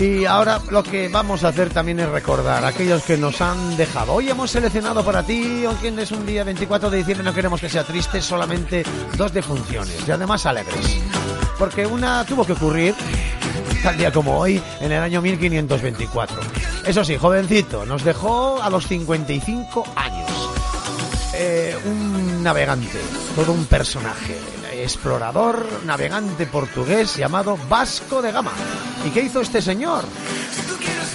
Y 0.00 0.24
ahora 0.24 0.60
lo 0.70 0.82
que 0.82 1.08
vamos 1.08 1.44
a 1.44 1.48
hacer 1.48 1.70
también 1.70 2.00
es 2.00 2.08
recordar 2.08 2.64
a 2.64 2.68
aquellos 2.68 3.04
que 3.04 3.16
nos 3.16 3.40
han 3.40 3.76
dejado. 3.76 4.14
Hoy 4.14 4.28
hemos 4.28 4.50
seleccionado 4.50 5.04
para 5.04 5.22
ti, 5.22 5.64
quien 5.80 6.00
es 6.00 6.10
un 6.10 6.26
día 6.26 6.42
24 6.42 6.90
de 6.90 6.98
diciembre, 6.98 7.24
no 7.24 7.32
queremos 7.32 7.60
que 7.60 7.68
sea 7.68 7.84
triste, 7.84 8.20
solamente 8.20 8.82
dos 9.16 9.32
defunciones 9.32 10.02
y 10.04 10.10
además 10.10 10.46
alegres. 10.46 10.98
Porque 11.60 11.86
una 11.86 12.24
tuvo 12.24 12.44
que 12.44 12.54
ocurrir 12.54 12.96
tal 13.82 13.96
día 13.96 14.12
como 14.12 14.38
hoy, 14.38 14.60
en 14.80 14.92
el 14.92 15.02
año 15.02 15.20
1524. 15.22 16.40
Eso 16.86 17.04
sí, 17.04 17.16
jovencito, 17.16 17.84
nos 17.86 18.04
dejó 18.04 18.62
a 18.62 18.70
los 18.70 18.86
55 18.86 19.84
años. 19.96 20.30
Eh, 21.34 21.76
un 21.84 22.42
navegante, 22.42 22.98
todo 23.36 23.52
un 23.52 23.66
personaje, 23.66 24.36
explorador, 24.74 25.66
navegante 25.84 26.46
portugués 26.46 27.16
llamado 27.16 27.58
Vasco 27.68 28.22
de 28.22 28.32
Gama. 28.32 28.52
¿Y 29.06 29.10
qué 29.10 29.22
hizo 29.22 29.40
este 29.40 29.62
señor? 29.62 30.04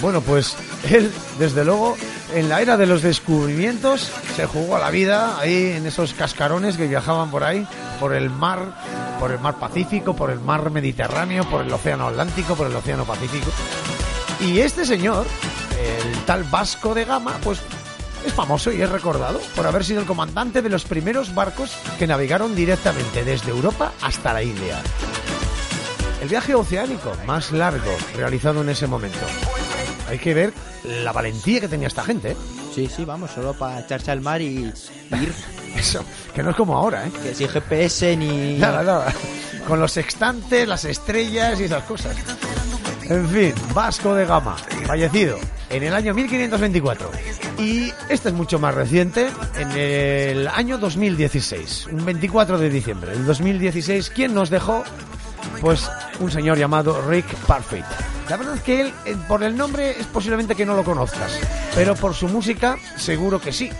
Bueno, 0.04 0.20
pues 0.20 0.54
él, 0.90 1.10
desde 1.38 1.64
luego, 1.64 1.96
en 2.34 2.50
la 2.50 2.60
era 2.60 2.76
de 2.76 2.84
los 2.84 3.00
descubrimientos, 3.00 4.12
se 4.36 4.44
jugó 4.44 4.76
a 4.76 4.78
la 4.78 4.90
vida 4.90 5.40
ahí 5.40 5.72
en 5.76 5.86
esos 5.86 6.12
cascarones 6.12 6.76
que 6.76 6.86
viajaban 6.86 7.30
por 7.30 7.42
ahí, 7.42 7.66
por 7.98 8.12
el 8.12 8.28
mar, 8.28 8.74
por 9.18 9.30
el 9.32 9.40
mar 9.40 9.58
Pacífico, 9.58 10.14
por 10.14 10.30
el 10.30 10.40
mar 10.40 10.70
Mediterráneo, 10.70 11.48
por 11.48 11.64
el 11.64 11.72
océano 11.72 12.08
Atlántico, 12.08 12.54
por 12.54 12.66
el 12.66 12.76
océano 12.76 13.06
Pacífico. 13.06 13.50
Y 14.40 14.58
este 14.58 14.84
señor, 14.84 15.26
el 15.82 16.18
tal 16.26 16.44
Vasco 16.44 16.92
de 16.92 17.06
Gama, 17.06 17.38
pues 17.42 17.60
es 18.26 18.32
famoso 18.34 18.70
y 18.70 18.82
es 18.82 18.90
recordado 18.90 19.40
por 19.56 19.66
haber 19.66 19.86
sido 19.86 20.00
el 20.00 20.06
comandante 20.06 20.60
de 20.60 20.68
los 20.68 20.84
primeros 20.84 21.34
barcos 21.34 21.78
que 21.98 22.06
navegaron 22.06 22.54
directamente 22.54 23.24
desde 23.24 23.52
Europa 23.52 23.94
hasta 24.02 24.34
la 24.34 24.42
India. 24.42 24.82
El 26.20 26.28
viaje 26.28 26.54
oceánico 26.54 27.10
más 27.26 27.52
largo 27.52 27.96
realizado 28.14 28.60
en 28.60 28.68
ese 28.68 28.86
momento. 28.86 29.24
Hay 30.08 30.18
que 30.18 30.34
ver 30.34 30.52
la 30.84 31.12
valentía 31.12 31.60
que 31.60 31.68
tenía 31.68 31.88
esta 31.88 32.04
gente. 32.04 32.32
¿eh? 32.32 32.36
Sí, 32.74 32.88
sí, 32.94 33.04
vamos, 33.04 33.30
solo 33.30 33.54
para 33.54 33.80
echarse 33.80 34.10
al 34.10 34.20
mar 34.20 34.40
y 34.40 34.44
y 34.46 35.16
ir. 35.22 35.32
Eso, 35.76 36.04
que 36.32 36.42
no 36.42 36.50
es 36.50 36.56
como 36.56 36.76
ahora, 36.76 37.06
¿eh? 37.06 37.10
Que 37.22 37.34
sin 37.34 37.48
GPS 37.48 38.16
ni... 38.16 38.58
Nada, 38.58 38.82
nada. 38.84 39.12
Con 39.66 39.80
los 39.80 39.90
sextantes, 39.90 40.68
las 40.68 40.84
estrellas 40.84 41.58
y 41.58 41.64
esas 41.64 41.82
cosas. 41.82 42.16
En 43.08 43.28
fin, 43.28 43.52
Vasco 43.74 44.14
de 44.14 44.24
Gama, 44.24 44.56
fallecido 44.86 45.36
en 45.70 45.82
el 45.82 45.94
año 45.94 46.14
1524. 46.14 47.10
Y 47.58 47.92
este 48.08 48.28
es 48.28 48.34
mucho 48.34 48.58
más 48.58 48.74
reciente, 48.74 49.28
en 49.56 49.70
el 49.72 50.48
año 50.48 50.78
2016, 50.78 51.88
un 51.92 52.04
24 52.04 52.58
de 52.58 52.70
diciembre 52.70 53.12
del 53.12 53.26
2016. 53.26 54.10
¿Quién 54.10 54.34
nos 54.34 54.50
dejó? 54.50 54.84
Pues 55.60 55.88
un 56.20 56.30
señor 56.30 56.58
llamado 56.58 57.02
Rick 57.08 57.34
Parfit. 57.46 57.84
La 58.28 58.36
verdad 58.36 58.54
es 58.56 58.62
que 58.62 58.80
él, 58.80 58.94
eh, 59.04 59.16
por 59.28 59.42
el 59.42 59.56
nombre, 59.56 59.90
es 59.98 60.06
posiblemente 60.06 60.54
que 60.54 60.64
no 60.66 60.74
lo 60.76 60.84
conozcas, 60.84 61.32
pero 61.74 61.94
por 61.94 62.14
su 62.14 62.28
música, 62.28 62.78
seguro 62.96 63.40
que 63.40 63.52
sí. 63.52 63.70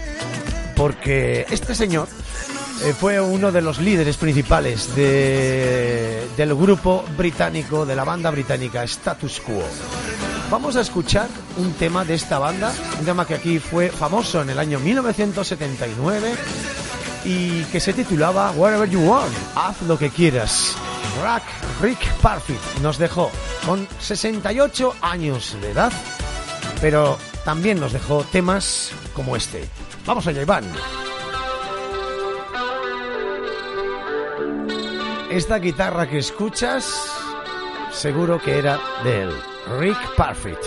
Porque 0.76 1.46
este 1.50 1.74
señor 1.74 2.08
eh, 2.84 2.92
fue 2.98 3.20
uno 3.20 3.52
de 3.52 3.62
los 3.62 3.78
líderes 3.78 4.16
principales 4.16 4.94
de- 4.96 6.26
del 6.36 6.54
grupo 6.54 7.04
británico, 7.16 7.86
de 7.86 7.94
la 7.96 8.04
banda 8.04 8.30
británica 8.30 8.82
Status 8.84 9.40
Quo. 9.40 9.62
Vamos 10.50 10.76
a 10.76 10.82
escuchar 10.82 11.28
un 11.56 11.72
tema 11.72 12.04
de 12.04 12.14
esta 12.14 12.38
banda, 12.38 12.72
un 12.98 13.04
tema 13.06 13.26
que 13.26 13.34
aquí 13.34 13.58
fue 13.58 13.88
famoso 13.88 14.42
en 14.42 14.50
el 14.50 14.58
año 14.58 14.78
1979 14.80 16.34
y 17.24 17.62
que 17.64 17.80
se 17.80 17.92
titulaba 17.94 18.50
Whatever 18.50 18.90
You 18.90 19.00
Want, 19.08 19.32
haz 19.54 19.80
lo 19.82 19.98
que 19.98 20.10
quieras. 20.10 20.74
Rick 21.80 22.12
Parfit 22.20 22.60
nos 22.82 22.98
dejó 22.98 23.30
con 23.66 23.88
68 23.98 24.94
años 25.00 25.56
de 25.60 25.70
edad, 25.70 25.92
pero 26.80 27.18
también 27.44 27.78
nos 27.80 27.92
dejó 27.92 28.22
temas 28.24 28.92
como 29.14 29.36
este. 29.36 29.68
Vamos 30.06 30.26
allá, 30.26 30.42
Iván. 30.42 30.64
Esta 35.30 35.58
guitarra 35.58 36.08
que 36.08 36.18
escuchas, 36.18 37.10
seguro 37.92 38.40
que 38.40 38.58
era 38.58 38.80
de 39.02 39.22
él, 39.22 39.30
Rick 39.78 39.98
Parfit. 40.16 40.58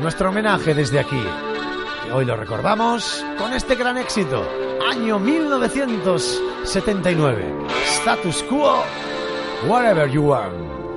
Nuestro 0.00 0.28
homenaje 0.28 0.74
desde 0.74 1.00
aquí. 1.00 1.24
Hoy 2.12 2.24
lo 2.24 2.36
recordamos 2.36 3.24
con 3.38 3.52
este 3.52 3.74
gran 3.74 3.98
éxito, 3.98 4.48
año 4.88 5.18
1979. 5.18 7.66
Status 7.84 8.44
quo, 8.44 8.84
whatever 9.66 10.06
you 10.06 10.22
want. 10.22 10.87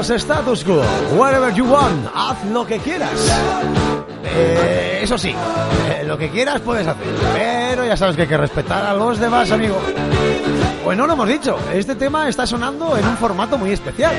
Los 0.00 0.08
status 0.08 0.64
quo, 0.64 0.82
whatever 1.14 1.52
you 1.52 1.66
want, 1.66 2.06
haz 2.14 2.42
lo 2.46 2.66
que 2.66 2.78
quieras. 2.78 3.10
Eh, 4.24 5.00
eso 5.02 5.18
sí, 5.18 5.28
eh, 5.90 6.04
lo 6.06 6.16
que 6.16 6.30
quieras 6.30 6.62
puedes 6.62 6.86
hacer, 6.86 7.06
pero 7.34 7.84
ya 7.84 7.98
sabes 7.98 8.16
que 8.16 8.22
hay 8.22 8.28
que 8.28 8.38
respetar 8.38 8.82
a 8.86 8.94
los 8.94 9.18
demás, 9.18 9.50
amigo. 9.50 9.78
Pues 10.82 10.96
no 10.96 11.06
lo 11.06 11.12
hemos 11.12 11.28
dicho, 11.28 11.58
este 11.74 11.96
tema 11.96 12.30
está 12.30 12.46
sonando 12.46 12.96
en 12.96 13.06
un 13.06 13.18
formato 13.18 13.58
muy 13.58 13.72
especial. 13.72 14.14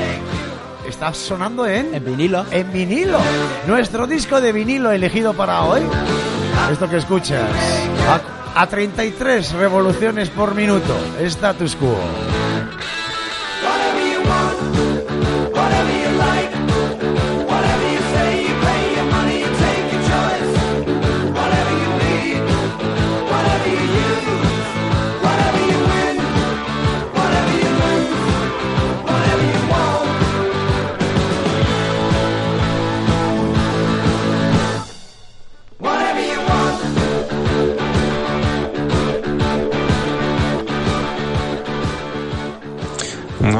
Está 0.88 1.12
sonando 1.12 1.66
en... 1.66 1.92
En 1.96 2.04
vinilo. 2.04 2.44
En 2.52 2.72
vinilo. 2.72 3.18
Nuestro 3.66 4.06
disco 4.06 4.40
de 4.40 4.52
vinilo 4.52 4.92
elegido 4.92 5.34
para 5.34 5.64
hoy. 5.64 5.80
Esto 6.70 6.88
que 6.88 6.98
escuchas. 6.98 7.42
A, 8.54 8.62
a 8.62 8.66
33 8.68 9.52
revoluciones 9.54 10.30
por 10.30 10.54
minuto. 10.54 10.96
Status 11.18 11.74
quo. 11.74 11.96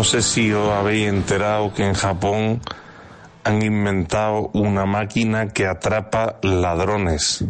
No 0.02 0.08
sé 0.08 0.20
si 0.20 0.52
os 0.52 0.68
habéis 0.68 1.08
enterado 1.08 1.72
que 1.72 1.86
en 1.86 1.94
Japón 1.94 2.60
han 3.44 3.62
inventado 3.62 4.50
una 4.52 4.84
máquina 4.84 5.50
que 5.50 5.68
atrapa 5.68 6.40
ladrones. 6.42 7.44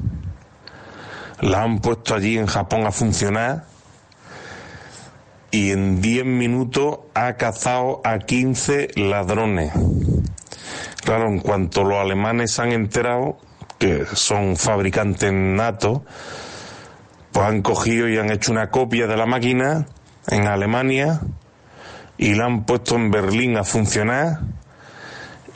La 1.40 1.62
han 1.62 1.78
puesto 1.78 2.14
allí 2.14 2.36
en 2.36 2.46
Japón 2.46 2.86
a 2.86 2.92
funcionar 2.92 3.64
y 5.50 5.70
en 5.70 6.02
10 6.02 6.26
minutos 6.26 6.98
ha 7.14 7.32
cazado 7.38 8.02
a 8.04 8.18
15 8.18 8.88
ladrones. 8.96 9.72
Claro, 11.06 11.28
en 11.28 11.38
cuanto 11.38 11.84
los 11.84 11.98
alemanes 11.98 12.52
se 12.52 12.60
han 12.60 12.72
enterado, 12.72 13.38
que 13.78 14.04
son 14.12 14.58
fabricantes 14.58 15.32
natos, 15.32 16.02
pues 17.32 17.46
han 17.46 17.62
cogido 17.62 18.10
y 18.10 18.18
han 18.18 18.30
hecho 18.30 18.52
una 18.52 18.68
copia 18.68 19.06
de 19.06 19.16
la 19.16 19.24
máquina 19.24 19.86
en 20.28 20.46
Alemania 20.48 21.22
y 22.22 22.34
la 22.36 22.44
han 22.44 22.64
puesto 22.64 22.94
en 22.94 23.10
Berlín 23.10 23.56
a 23.56 23.64
funcionar 23.64 24.42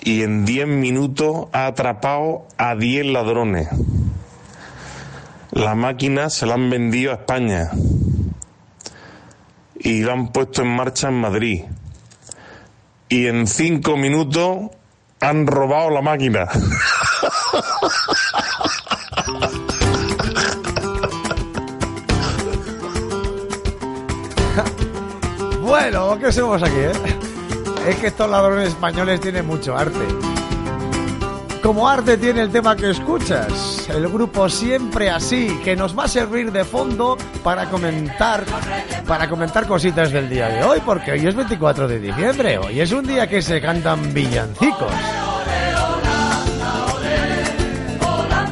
y 0.01 0.23
en 0.23 0.45
10 0.45 0.67
minutos 0.67 1.47
ha 1.53 1.67
atrapado 1.67 2.49
a 2.59 2.75
10 2.75 3.07
ladrones. 3.07 3.69
La 5.53 5.77
máquina 5.77 6.29
se 6.29 6.45
la 6.45 6.55
han 6.55 6.69
vendido 6.69 7.13
a 7.13 7.15
España 7.15 7.71
y 9.79 10.03
la 10.03 10.15
han 10.15 10.33
puesto 10.33 10.63
en 10.63 10.75
marcha 10.75 11.07
en 11.07 11.21
Madrid. 11.21 11.63
Y 13.09 13.29
en 13.29 13.47
5 13.47 13.97
minutos 13.97 14.71
han 15.21 15.47
robado 15.47 15.91
la 15.91 16.03
máquina. 16.03 16.49
Bueno, 25.89 26.19
¿qué 26.19 26.33
somos 26.33 26.61
aquí, 26.65 26.75
eh? 26.81 26.93
Es 27.89 27.97
que 27.99 28.09
estos 28.09 28.29
ladrones 28.29 28.71
españoles 28.71 29.21
tienen 29.21 29.47
mucho 29.47 29.77
arte. 29.77 30.05
Como 31.63 31.89
arte 31.89 32.17
tiene 32.17 32.41
el 32.43 32.51
tema 32.51 32.75
que 32.75 32.91
escuchas, 32.91 33.89
el 33.89 34.09
grupo 34.09 34.49
Siempre 34.49 35.11
Así, 35.11 35.47
que 35.63 35.77
nos 35.77 35.97
va 35.97 36.07
a 36.07 36.09
servir 36.09 36.51
de 36.51 36.65
fondo 36.65 37.17
para 37.45 37.67
comentar, 37.71 38.43
para 39.07 39.29
comentar 39.29 39.69
cositas 39.69 40.11
del 40.11 40.29
día 40.29 40.49
de 40.49 40.65
hoy, 40.65 40.83
porque 40.85 41.13
hoy 41.13 41.25
es 41.25 41.37
24 41.37 41.87
de 41.87 42.01
diciembre, 42.01 42.59
hoy 42.59 42.81
es 42.81 42.91
un 42.91 43.07
día 43.07 43.29
que 43.29 43.41
se 43.41 43.61
cantan 43.61 44.13
villancicos. 44.13 44.91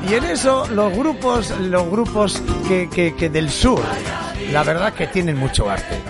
Y 0.08 0.14
en 0.14 0.24
eso 0.26 0.68
los 0.70 0.92
grupos, 0.96 1.50
los 1.58 1.90
grupos 1.90 2.40
que, 2.68 2.88
que- 2.88 3.16
que 3.16 3.28
del 3.28 3.50
sur, 3.50 3.80
la 4.52 4.62
verdad 4.62 4.92
que 4.92 5.08
tienen 5.08 5.36
mucho 5.36 5.68
arte. 5.68 6.00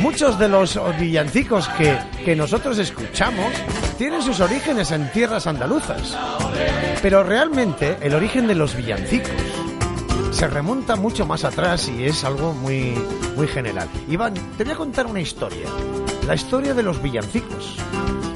Muchos 0.00 0.38
de 0.38 0.48
los 0.48 0.78
villancicos 0.98 1.68
que, 1.68 1.98
que 2.24 2.36
nosotros 2.36 2.78
escuchamos 2.78 3.52
tienen 3.98 4.22
sus 4.22 4.40
orígenes 4.40 4.90
en 4.90 5.10
tierras 5.10 5.46
andaluzas. 5.46 6.16
Pero 7.02 7.22
realmente 7.22 7.96
el 8.02 8.14
origen 8.14 8.46
de 8.46 8.54
los 8.54 8.76
villancicos 8.76 9.30
se 10.30 10.46
remonta 10.48 10.96
mucho 10.96 11.24
más 11.24 11.44
atrás 11.44 11.88
y 11.88 12.04
es 12.04 12.22
algo 12.24 12.52
muy, 12.52 12.94
muy 13.36 13.48
general. 13.48 13.88
Iván, 14.08 14.34
te 14.58 14.64
voy 14.64 14.74
a 14.74 14.76
contar 14.76 15.06
una 15.06 15.20
historia. 15.20 15.66
La 16.26 16.34
historia 16.34 16.74
de 16.74 16.82
los 16.82 17.00
villancicos. 17.00 17.76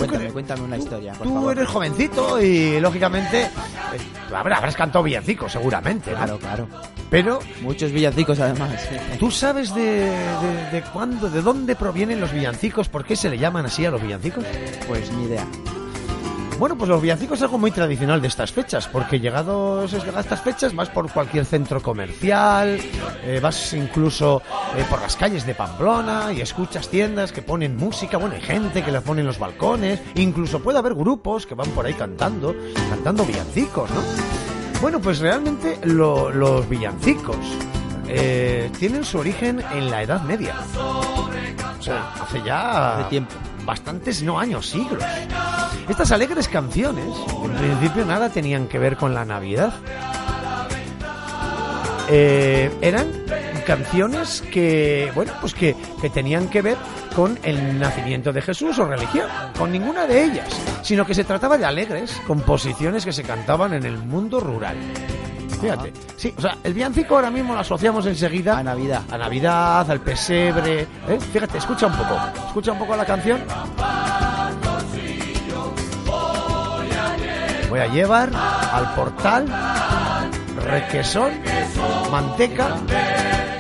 ¿Tú 0.01 0.07
Cuéntame, 0.09 0.33
cuéntame 0.33 0.63
una 0.63 0.77
historia, 0.79 1.13
por 1.13 1.27
Tú 1.27 1.35
favor. 1.35 1.57
eres 1.57 1.69
jovencito 1.69 2.41
y 2.43 2.81
lógicamente 2.81 3.43
eh, 3.43 3.49
habrá- 4.35 4.57
habrás 4.59 4.77
cantado 4.77 5.03
villancicos 5.05 5.53
seguramente. 5.53 6.11
¿no? 6.13 6.17
Claro, 6.17 6.39
claro. 6.39 6.69
Pero 7.11 7.41
Muchos 7.63 7.91
villancicos 7.93 8.39
además. 8.41 8.71
¿Tú 9.19 9.31
sabes 9.31 9.75
de, 9.75 9.83
de, 9.83 10.71
de 10.73 10.83
cuándo, 10.93 11.29
de 11.29 11.43
dónde 11.43 11.75
provienen 11.77 12.21
los 12.21 12.33
villancicos? 12.33 12.89
¿Por 12.89 13.05
qué 13.05 13.17
se 13.17 13.29
le 13.29 13.39
llaman 13.39 13.67
así 13.67 13.85
a 13.85 13.91
los 13.91 14.01
villancicos? 14.01 14.45
Pues 14.89 15.11
ni 15.13 15.25
idea. 15.25 15.47
Bueno, 16.61 16.77
pues 16.77 16.91
los 16.91 17.01
villancicos 17.01 17.39
es 17.39 17.43
algo 17.45 17.57
muy 17.57 17.71
tradicional 17.71 18.21
de 18.21 18.29
estas 18.29 18.53
fechas, 18.53 18.87
porque 18.87 19.19
llegados 19.19 19.95
a 19.95 20.21
estas 20.21 20.43
fechas 20.43 20.75
vas 20.75 20.91
por 20.91 21.11
cualquier 21.11 21.47
centro 21.47 21.81
comercial, 21.81 22.79
eh, 23.25 23.41
vas 23.43 23.73
incluso 23.73 24.43
eh, 24.77 24.85
por 24.91 25.01
las 25.01 25.17
calles 25.17 25.47
de 25.47 25.55
Pamplona 25.55 26.35
y 26.35 26.43
escuchas 26.43 26.89
tiendas 26.89 27.33
que 27.33 27.41
ponen 27.41 27.79
música, 27.79 28.19
bueno, 28.19 28.35
hay 28.35 28.43
gente 28.43 28.85
que 28.85 28.93
la 28.93 29.01
pone 29.01 29.23
en 29.23 29.27
los 29.27 29.39
balcones, 29.39 30.03
incluso 30.17 30.61
puede 30.61 30.79
haber 30.79 30.95
grupos 30.95 31.47
que 31.47 31.55
van 31.55 31.71
por 31.71 31.87
ahí 31.87 31.95
cantando, 31.95 32.55
cantando 32.91 33.25
villancicos, 33.25 33.89
¿no? 33.91 34.01
Bueno, 34.83 35.01
pues 35.01 35.21
realmente 35.21 35.79
lo- 35.85 36.29
los 36.31 36.69
villancicos 36.69 37.37
eh, 38.07 38.71
tienen 38.79 39.05
su 39.05 39.19
origen 39.19 39.63
en 39.73 39.91
la 39.91 40.03
Edad 40.03 40.21
Media. 40.25 40.55
Hace 42.21 42.43
ya 42.45 42.99
Hace 42.99 43.09
tiempo. 43.09 43.35
Bastantes, 43.65 44.23
no 44.23 44.39
años, 44.39 44.69
siglos. 44.69 45.03
Estas 45.89 46.13
alegres 46.13 46.49
canciones, 46.49 47.07
en 47.45 47.53
principio 47.53 48.05
nada 48.05 48.31
tenían 48.31 48.67
que 48.69 48.79
ver 48.79 48.97
con 48.97 49.15
la 49.15 49.25
Navidad. 49.25 49.73
Eh, 52.09 52.71
eran 52.81 53.07
canciones 53.67 54.43
que, 54.53 55.13
bueno, 55.15 55.33
pues 55.41 55.55
que, 55.55 55.77
que 56.01 56.11
tenían 56.11 56.49
que 56.49 56.63
ver 56.63 56.77
con 57.15 57.39
el 57.43 57.79
nacimiento 57.79 58.33
de 58.33 58.43
Jesús 58.43 58.79
o 58.79 58.85
religión, 58.85 59.29
con 59.57 59.71
ninguna 59.71 60.07
de 60.07 60.25
ellas, 60.25 60.49
sino 60.83 61.07
que 61.07 61.15
se 61.15 61.25
trataba 61.25 61.59
de 61.59 61.65
alegres 61.65 62.21
composiciones 62.27 63.05
que 63.05 63.13
se 63.13 63.23
cantaban 63.23 63.75
en 63.75 63.85
el 63.85 63.99
mundo 63.99 64.41
rural. 64.41 64.77
Fíjate, 65.61 65.93
sí, 66.17 66.35
o 66.37 66.41
sea, 66.41 66.57
el 66.65 66.73
villancico 66.75 67.17
ahora 67.17 67.31
mismo 67.31 67.55
lo 67.55 67.61
asociamos 67.61 68.07
enseguida 68.07 68.59
A 68.59 68.63
Navidad. 68.63 69.03
a 69.11 69.19
Navidad, 69.19 69.91
al 69.91 70.01
pesebre. 70.01 70.87
¿eh? 71.09 71.19
Fíjate, 71.33 71.59
escucha 71.59 71.87
un 71.87 71.93
poco, 71.93 72.19
escucha 72.47 72.73
un 72.73 72.79
poco 72.79 72.97
la 72.97 73.05
canción. 73.05 73.41
Voy 77.69 77.79
a 77.79 77.87
llevar 77.87 78.31
al 78.35 78.95
portal 78.95 79.47
requesón, 80.57 81.33
manteca 82.11 82.77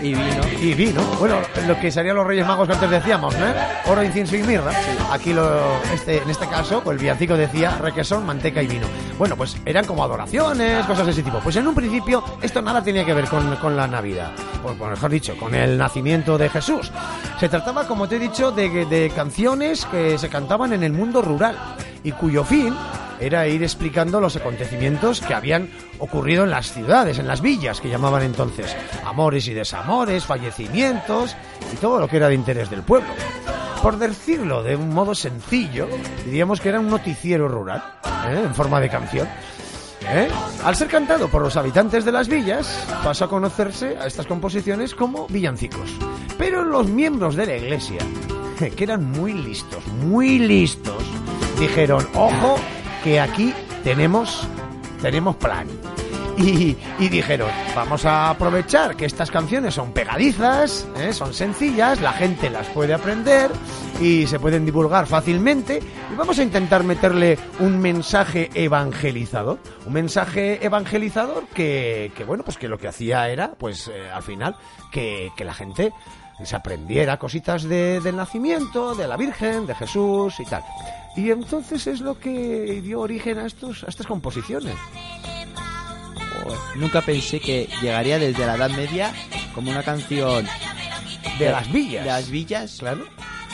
Y 0.02 0.14
vino. 0.14 0.42
y 0.60 0.74
vino. 0.74 1.02
Bueno, 1.18 1.36
lo 1.66 1.78
que 1.78 1.90
serían 1.90 2.16
los 2.16 2.26
Reyes 2.26 2.46
Magos 2.46 2.66
que 2.66 2.74
antes 2.74 2.90
decíamos, 2.90 3.36
¿no? 3.36 3.46
Oro, 3.86 4.02
incienso 4.02 4.36
y 4.36 4.42
mirra. 4.42 4.72
Aquí 5.10 5.32
lo, 5.32 5.60
este, 5.92 6.22
en 6.22 6.30
este 6.30 6.46
caso, 6.46 6.82
pues 6.82 6.96
el 6.96 7.00
villancico 7.00 7.36
decía 7.36 7.76
requesón, 7.78 8.24
manteca 8.24 8.62
y 8.62 8.66
vino. 8.66 8.86
Bueno, 9.18 9.36
pues 9.36 9.56
eran 9.64 9.84
como 9.84 10.02
adoraciones, 10.02 10.86
cosas 10.86 11.06
de 11.06 11.12
ese 11.12 11.22
tipo. 11.22 11.38
Pues 11.40 11.56
en 11.56 11.66
un 11.66 11.74
principio 11.74 12.24
esto 12.40 12.62
nada 12.62 12.82
tenía 12.82 13.04
que 13.04 13.14
ver 13.14 13.26
con, 13.26 13.56
con 13.56 13.76
la 13.76 13.86
Navidad. 13.86 14.32
Pues, 14.62 14.78
bueno, 14.78 14.94
mejor 14.94 15.10
dicho, 15.10 15.36
con 15.36 15.54
el 15.54 15.76
nacimiento 15.76 16.38
de 16.38 16.48
Jesús. 16.48 16.90
Se 17.38 17.48
trataba, 17.48 17.86
como 17.86 18.08
te 18.08 18.16
he 18.16 18.18
dicho, 18.18 18.50
de, 18.50 18.86
de 18.86 19.10
canciones 19.14 19.84
que 19.86 20.18
se 20.18 20.28
cantaban 20.28 20.72
en 20.72 20.82
el 20.82 20.92
mundo 20.92 21.22
rural 21.22 21.56
y 22.02 22.12
cuyo 22.12 22.44
fin 22.44 22.74
era 23.20 23.46
ir 23.46 23.62
explicando 23.62 24.20
los 24.20 24.36
acontecimientos 24.36 25.20
que 25.20 25.34
habían 25.34 25.70
ocurrido 25.98 26.44
en 26.44 26.50
las 26.50 26.72
ciudades, 26.72 27.18
en 27.18 27.26
las 27.26 27.40
villas 27.40 27.80
que 27.80 27.88
llamaban 27.88 28.22
entonces, 28.22 28.74
amores 29.04 29.46
y 29.48 29.54
desamores, 29.54 30.24
fallecimientos 30.24 31.36
y 31.72 31.76
todo 31.76 32.00
lo 32.00 32.08
que 32.08 32.16
era 32.16 32.28
de 32.28 32.34
interés 32.34 32.70
del 32.70 32.82
pueblo. 32.82 33.10
Por 33.82 33.98
decirlo 33.98 34.62
de 34.62 34.76
un 34.76 34.92
modo 34.92 35.14
sencillo, 35.14 35.88
diríamos 36.24 36.60
que 36.60 36.68
era 36.68 36.80
un 36.80 36.88
noticiero 36.88 37.48
rural, 37.48 37.82
¿eh? 38.28 38.42
en 38.44 38.54
forma 38.54 38.80
de 38.80 38.90
canción. 38.90 39.26
¿eh? 40.06 40.28
Al 40.64 40.76
ser 40.76 40.88
cantado 40.88 41.28
por 41.28 41.42
los 41.42 41.56
habitantes 41.56 42.04
de 42.04 42.12
las 42.12 42.28
villas, 42.28 42.86
pasó 43.02 43.24
a 43.24 43.28
conocerse 43.28 43.96
a 43.98 44.06
estas 44.06 44.26
composiciones 44.26 44.94
como 44.94 45.26
villancicos. 45.28 45.90
Pero 46.36 46.62
los 46.62 46.88
miembros 46.88 47.36
de 47.36 47.46
la 47.46 47.56
iglesia, 47.56 48.00
que 48.76 48.84
eran 48.84 49.04
muy 49.10 49.32
listos, 49.32 49.86
muy 50.04 50.38
listos, 50.38 51.02
dijeron, 51.58 52.06
ojo, 52.14 52.56
que 53.02 53.20
aquí 53.20 53.54
tenemos, 53.82 54.46
tenemos 55.00 55.36
plan. 55.36 55.66
Y, 56.38 56.76
y 56.98 57.08
dijeron, 57.10 57.50
vamos 57.74 58.06
a 58.06 58.30
aprovechar 58.30 58.96
que 58.96 59.04
estas 59.04 59.30
canciones 59.30 59.74
son 59.74 59.92
pegadizas, 59.92 60.88
¿eh? 60.96 61.12
son 61.12 61.34
sencillas, 61.34 62.00
la 62.00 62.12
gente 62.12 62.48
las 62.48 62.66
puede 62.68 62.94
aprender 62.94 63.50
y 64.00 64.26
se 64.26 64.38
pueden 64.38 64.64
divulgar 64.64 65.06
fácilmente 65.06 65.82
y 66.10 66.16
vamos 66.16 66.38
a 66.38 66.42
intentar 66.42 66.82
meterle 66.82 67.38
un 67.58 67.78
mensaje 67.78 68.48
evangelizador, 68.54 69.58
un 69.84 69.92
mensaje 69.92 70.64
evangelizador 70.64 71.46
que, 71.48 72.10
que, 72.16 72.24
bueno, 72.24 72.42
pues 72.42 72.56
que 72.56 72.68
lo 72.68 72.78
que 72.78 72.88
hacía 72.88 73.28
era, 73.28 73.52
pues 73.52 73.88
eh, 73.88 74.10
al 74.10 74.22
final, 74.22 74.56
que, 74.90 75.30
que 75.36 75.44
la 75.44 75.52
gente 75.52 75.92
se 76.44 76.56
aprendiera 76.56 77.18
cositas 77.18 77.62
de- 77.64 78.00
del 78.00 78.16
nacimiento, 78.16 78.94
de 78.94 79.06
la 79.08 79.16
Virgen, 79.16 79.66
de 79.66 79.74
Jesús 79.74 80.34
y 80.40 80.44
tal. 80.44 80.62
Y 81.16 81.30
entonces 81.30 81.86
es 81.86 82.00
lo 82.00 82.18
que 82.18 82.80
dio 82.82 83.00
origen 83.00 83.38
a, 83.38 83.46
estos, 83.46 83.84
a 83.84 83.88
estas 83.88 84.06
composiciones. 84.06 84.74
Nunca 86.76 87.00
pensé 87.02 87.40
que 87.40 87.68
llegaría 87.82 88.18
desde 88.18 88.46
la 88.46 88.54
Edad 88.56 88.70
Media 88.70 89.12
como 89.54 89.70
una 89.70 89.82
canción 89.82 90.46
De 91.38 91.50
las 91.50 91.70
villas. 91.70 92.04
De 92.04 92.10
las 92.10 92.30
villas. 92.30 92.76
Claro. 92.78 93.04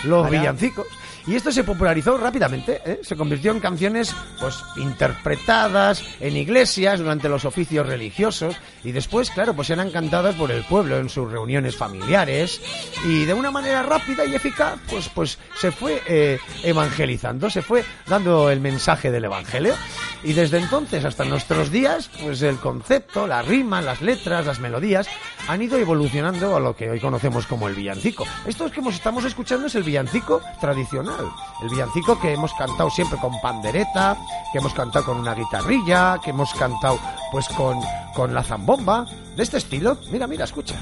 Los 0.05 0.27
Para- 0.27 0.38
villancicos. 0.40 0.87
Y 1.26 1.34
esto 1.34 1.50
se 1.50 1.64
popularizó 1.64 2.16
rápidamente, 2.16 2.80
¿eh? 2.84 3.00
se 3.02 3.16
convirtió 3.16 3.50
en 3.50 3.58
canciones 3.60 4.14
pues 4.40 4.56
interpretadas 4.76 6.02
en 6.20 6.36
iglesias 6.36 7.00
durante 7.00 7.28
los 7.28 7.44
oficios 7.44 7.86
religiosos 7.86 8.54
y 8.84 8.92
después, 8.92 9.30
claro, 9.30 9.52
pues 9.54 9.70
eran 9.70 9.90
cantadas 9.90 10.36
por 10.36 10.52
el 10.52 10.62
pueblo 10.64 10.98
en 10.98 11.08
sus 11.08 11.30
reuniones 11.30 11.76
familiares 11.76 12.60
y 13.04 13.24
de 13.24 13.34
una 13.34 13.50
manera 13.50 13.82
rápida 13.82 14.24
y 14.24 14.34
eficaz, 14.36 14.78
pues 14.88 15.08
pues 15.08 15.38
se 15.58 15.72
fue 15.72 16.00
eh, 16.06 16.38
evangelizando, 16.62 17.50
se 17.50 17.62
fue 17.62 17.84
dando 18.06 18.50
el 18.50 18.60
mensaje 18.60 19.10
del 19.10 19.24
evangelio 19.24 19.74
y 20.22 20.32
desde 20.32 20.58
entonces 20.58 21.04
hasta 21.04 21.24
nuestros 21.24 21.70
días, 21.70 22.08
pues 22.22 22.42
el 22.42 22.56
concepto, 22.58 23.26
la 23.26 23.42
rima, 23.42 23.80
las 23.82 24.00
letras, 24.00 24.46
las 24.46 24.60
melodías 24.60 25.08
han 25.48 25.62
ido 25.62 25.76
evolucionando 25.78 26.56
a 26.56 26.60
lo 26.60 26.74
que 26.74 26.90
hoy 26.90 27.00
conocemos 27.00 27.46
como 27.46 27.68
el 27.68 27.74
villancico. 27.74 28.26
Esto 28.46 28.70
que 28.70 28.80
hemos- 28.80 28.94
estamos 28.94 29.24
escuchando 29.24 29.66
es 29.66 29.74
el 29.76 29.82
villancico 29.84 30.40
tradicional, 30.60 31.15
el 31.62 31.68
villancico 31.68 32.18
que 32.18 32.33
hemos 32.33 32.52
cantado 32.55 32.90
siempre 32.90 33.18
con 33.18 33.38
pandereta, 33.40 34.16
que 34.52 34.59
hemos 34.59 34.74
cantado 34.74 35.05
con 35.07 35.18
una 35.18 35.35
guitarrilla, 35.35 36.18
que 36.22 36.31
hemos 36.31 36.52
cantado 36.55 36.98
pues 37.31 37.46
con, 37.48 37.79
con 38.14 38.35
la 38.35 38.42
zambomba, 38.42 39.07
de 39.37 39.42
este 39.42 39.59
estilo. 39.59 39.96
Mira, 40.11 40.26
mira, 40.26 40.44
escucha. 40.44 40.74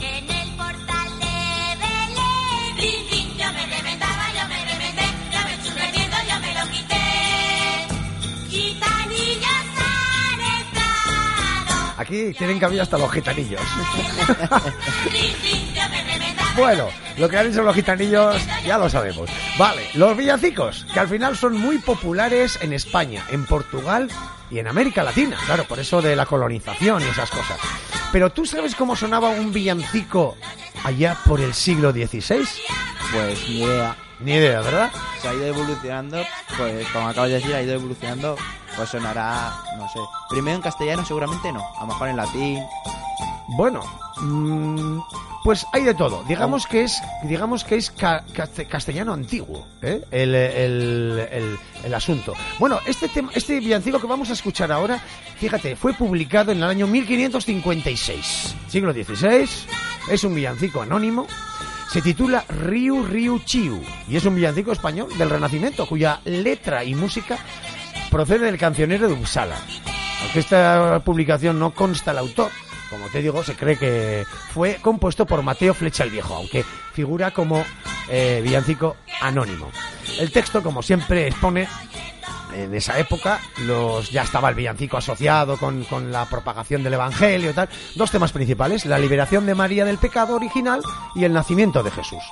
En 0.00 0.28
el 0.30 0.56
portal 0.56 1.18
de 1.20 1.76
Belén, 1.78 2.76
brin, 2.76 3.06
brin, 3.08 3.28
yo 3.38 3.52
me 3.52 3.66
reventaba, 3.66 4.32
yo 4.34 4.48
me 4.48 4.64
reventé, 4.64 5.04
yo 5.32 5.40
me 5.44 5.54
estuve 5.54 5.90
viendo, 5.92 6.16
yo 6.28 6.40
me 6.40 6.54
lo 6.54 6.64
quité. 6.70 7.86
Gitanillos 8.48 9.66
han 9.78 10.40
entrado, 10.60 11.74
Aquí 11.98 12.32
tienen 12.36 12.58
cabida 12.58 12.82
hasta 12.82 12.98
los 12.98 13.10
gitanillos. 13.12 13.62
Bueno, 16.56 16.88
lo 17.16 17.28
que 17.28 17.38
han 17.38 17.46
hecho 17.46 17.62
los 17.62 17.74
gitanillos 17.74 18.36
ya 18.64 18.76
lo 18.76 18.88
sabemos. 18.90 19.30
Vale, 19.58 19.88
los 19.94 20.16
villancicos, 20.16 20.86
que 20.92 21.00
al 21.00 21.08
final 21.08 21.36
son 21.36 21.56
muy 21.56 21.78
populares 21.78 22.58
en 22.60 22.74
España, 22.74 23.24
en 23.30 23.46
Portugal 23.46 24.10
y 24.50 24.58
en 24.58 24.68
América 24.68 25.02
Latina. 25.02 25.38
Claro, 25.46 25.64
por 25.64 25.78
eso 25.78 26.02
de 26.02 26.14
la 26.14 26.26
colonización 26.26 27.02
y 27.02 27.06
esas 27.06 27.30
cosas. 27.30 27.58
Pero 28.12 28.30
¿tú 28.30 28.44
sabes 28.44 28.74
cómo 28.74 28.94
sonaba 28.94 29.30
un 29.30 29.52
villancico 29.52 30.36
allá 30.84 31.16
por 31.24 31.40
el 31.40 31.54
siglo 31.54 31.90
XVI? 31.90 32.46
Pues 33.12 33.48
ni 33.48 33.62
idea. 33.62 33.96
Ni 34.20 34.32
idea, 34.32 34.60
¿verdad? 34.60 34.90
Se 35.20 35.28
ha 35.28 35.34
ido 35.34 35.46
evolucionando, 35.46 36.22
pues 36.56 36.86
como 36.88 37.08
acabas 37.08 37.30
de 37.30 37.36
decir, 37.36 37.54
ha 37.54 37.62
ido 37.62 37.74
evolucionando, 37.74 38.36
pues 38.76 38.90
sonará, 38.90 39.52
no 39.78 39.88
sé. 39.88 39.98
Primero 40.28 40.56
en 40.56 40.62
castellano 40.62 41.04
seguramente 41.04 41.50
no, 41.50 41.62
a 41.76 41.80
lo 41.80 41.86
mejor 41.86 42.08
en 42.08 42.16
latín. 42.16 42.62
Bueno, 43.48 43.82
mm, 44.20 45.00
pues 45.44 45.66
hay 45.72 45.82
de 45.84 45.94
todo. 45.94 46.22
Digamos 46.28 46.66
que 46.66 46.82
es, 46.84 47.00
digamos 47.24 47.64
que 47.64 47.76
es 47.76 47.90
ca- 47.90 48.24
caste- 48.34 48.66
castellano 48.66 49.12
antiguo, 49.12 49.66
¿eh? 49.82 50.00
el, 50.10 50.34
el- 50.34 51.28
el- 51.30 51.58
el 51.84 51.94
asunto. 51.94 52.32
Bueno, 52.58 52.78
este 52.86 53.08
tema, 53.08 53.30
este 53.34 53.58
villancico 53.58 53.98
que 54.00 54.06
vamos 54.06 54.30
a 54.30 54.34
escuchar 54.34 54.70
ahora, 54.70 55.00
fíjate, 55.38 55.74
fue 55.76 55.94
publicado 55.94 56.52
en 56.52 56.58
el 56.58 56.64
año 56.64 56.86
1556, 56.86 58.54
siglo 58.68 58.92
XVI. 58.92 59.48
Es 60.10 60.24
un 60.24 60.34
villancico 60.34 60.82
anónimo. 60.82 61.26
Se 61.92 62.00
titula 62.00 62.44
Riu 62.48 63.02
Riu 63.04 63.38
Chiu 63.44 63.82
y 64.08 64.16
es 64.16 64.24
un 64.24 64.34
villancico 64.34 64.72
español 64.72 65.08
del 65.18 65.28
Renacimiento 65.28 65.86
cuya 65.86 66.20
letra 66.24 66.84
y 66.84 66.94
música 66.94 67.36
procede 68.10 68.46
del 68.46 68.56
cancionero 68.58 69.08
de 69.08 69.14
Uppsala. 69.14 69.56
Aunque 70.22 70.38
esta 70.40 71.02
publicación 71.04 71.58
no 71.58 71.72
consta 71.74 72.12
el 72.12 72.18
autor, 72.18 72.50
como 72.92 73.08
te 73.08 73.22
digo, 73.22 73.42
se 73.42 73.56
cree 73.56 73.78
que 73.78 74.26
fue 74.52 74.76
compuesto 74.76 75.24
por 75.26 75.42
Mateo 75.42 75.72
Flecha 75.72 76.04
el 76.04 76.10
Viejo, 76.10 76.34
aunque 76.34 76.62
figura 76.92 77.30
como 77.30 77.64
eh, 78.08 78.40
villancico 78.44 78.96
anónimo. 79.20 79.70
El 80.20 80.30
texto, 80.30 80.62
como 80.62 80.82
siempre 80.82 81.26
expone, 81.26 81.66
en 82.54 82.74
esa 82.74 82.98
época 82.98 83.40
los 83.66 84.10
ya 84.10 84.22
estaba 84.22 84.48
el 84.48 84.54
villancico 84.54 84.96
asociado 84.96 85.56
con, 85.56 85.84
con 85.84 86.12
la 86.12 86.26
propagación 86.26 86.82
del 86.82 86.94
Evangelio 86.94 87.50
y 87.50 87.54
tal. 87.54 87.68
Dos 87.94 88.10
temas 88.10 88.32
principales, 88.32 88.86
la 88.86 88.98
liberación 88.98 89.46
de 89.46 89.54
María 89.54 89.84
del 89.84 89.98
pecado 89.98 90.34
original 90.34 90.82
y 91.14 91.24
el 91.24 91.32
nacimiento 91.32 91.82
de 91.82 91.90
Jesús. 91.90 92.22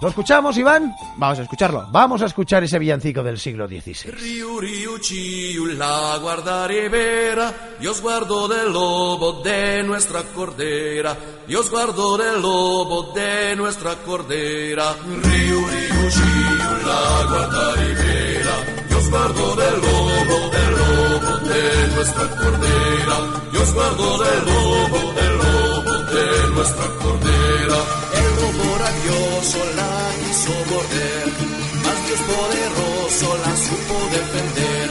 ¿Lo 0.00 0.08
escuchamos, 0.08 0.58
Iván? 0.58 0.94
Vamos 1.16 1.38
a 1.38 1.42
escucharlo. 1.42 1.86
Vamos 1.90 2.20
a 2.20 2.26
escuchar 2.26 2.62
ese 2.62 2.78
villancico 2.78 3.22
del 3.22 3.38
siglo 3.38 3.66
XVI. 3.66 4.10
Riu, 4.10 4.60
riu, 4.60 4.98
ciu, 4.98 5.66
la 5.66 6.18
guarda 6.20 6.66
ribera, 6.66 7.52
Dios 7.80 8.02
guardó 8.02 8.46
del 8.46 8.72
lobo 8.72 9.42
de 9.42 9.82
nuestra 9.84 10.22
cordera, 10.22 11.16
Dios 11.46 11.70
guardó 11.70 12.18
del 12.18 12.42
lobo 12.42 13.14
de 13.14 13.56
nuestra 13.56 13.94
cordera. 13.96 14.94
Riu, 15.22 15.66
riu, 15.66 16.10
ciu, 16.10 16.86
la 16.86 17.26
guarda 17.30 17.74
ribera, 17.76 18.35
Dios 19.06 19.20
guardó 19.20 19.54
del 19.54 19.74
lobo, 19.80 20.50
del 20.50 20.72
lobo 20.74 21.38
de 21.46 21.94
nuestra 21.94 22.28
cordera, 22.28 23.16
Dios 23.52 23.72
guardó 23.72 24.18
del 24.18 24.44
lobo, 24.46 25.12
del 25.12 25.36
lobo 25.38 25.92
de 26.10 26.50
nuestra 26.54 26.86
cordera. 27.00 27.78
El 28.18 28.30
lobo 28.40 28.78
rabioso 28.82 29.58
la 29.76 29.92
quiso 30.18 30.54
morder, 30.70 31.26
mas 31.84 31.98
Dios 32.06 32.20
poderoso 32.32 33.26
la 33.44 33.52
supo 33.66 33.96
defender. 34.10 34.90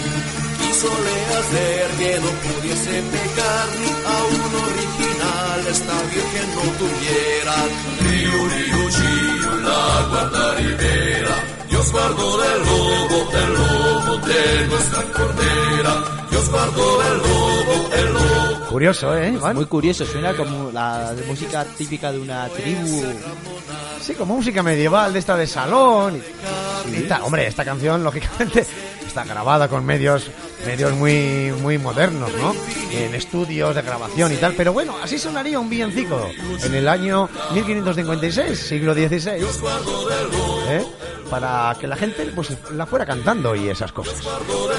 Quisole 0.62 1.16
hacer 1.40 1.88
que 2.00 2.20
no 2.24 2.32
pudiese 2.46 2.96
pecar, 3.12 3.68
ni 3.82 3.92
a 4.16 4.18
un 4.32 4.52
original 4.64 5.60
esta 5.76 5.98
virgen 6.14 6.48
no 6.56 6.66
tuviera. 6.80 7.56
Riu, 8.00 8.38
riu, 8.48 8.82
chiu, 8.96 9.62
la 9.62 10.08
guarda 10.10 10.56
ribera, 10.56 11.36
Dios 11.76 11.92
guardó 11.92 12.38
del 12.38 12.62
lobo, 12.62 13.32
del 13.32 13.54
lobo 13.54 14.18
de 14.26 14.68
nuestra 14.68 15.02
cordera. 15.12 16.04
Dios 16.30 16.50
guardó 16.50 17.04
del 17.04 17.18
lobo, 17.18 17.90
el 17.94 18.14
lobo. 18.14 18.66
Curioso, 18.70 19.18
¿eh, 19.18 19.34
Iván? 19.34 19.58
Muy 19.58 19.66
curioso, 19.66 20.06
suena 20.06 20.34
como 20.34 20.72
la 20.72 21.14
música 21.28 21.66
típica 21.78 22.14
de 22.14 22.20
una 22.20 22.48
tribu. 22.48 23.04
Sí, 24.00 24.14
como 24.14 24.38
música 24.38 24.64
medieval 24.64 25.12
de 25.12 25.20
esta 25.20 25.36
de 25.36 25.48
salón 25.48 26.22
y, 26.88 26.96
y 26.96 27.02
tal. 27.02 27.24
Hombre, 27.24 27.46
esta 27.46 27.66
canción, 27.66 28.06
lógicamente, 28.06 28.66
está 29.06 29.26
grabada 29.26 29.68
con 29.68 29.86
medios 29.86 30.32
medios 30.66 30.94
muy 30.94 31.54
muy 31.62 31.78
modernos, 31.78 32.32
¿no? 32.36 32.56
En 32.92 33.14
estudios 33.16 33.76
de 33.76 33.82
grabación 33.82 34.32
y 34.32 34.38
tal. 34.38 34.54
Pero 34.54 34.72
bueno, 34.72 34.96
así 35.04 35.20
sonaría 35.20 35.60
un 35.60 35.70
villancico 35.70 36.30
en 36.64 36.74
el 36.74 36.88
año 36.88 37.28
1556, 37.54 38.58
siglo 38.58 38.94
XVI. 38.94 39.44
¿eh? 40.70 40.86
Para 41.30 41.76
que 41.80 41.88
la 41.88 41.96
gente 41.96 42.32
pues 42.36 42.56
la 42.72 42.86
fuera 42.86 43.06
cantando 43.06 43.56
y 43.56 43.68
esas 43.68 43.92
cosas. 43.92 44.16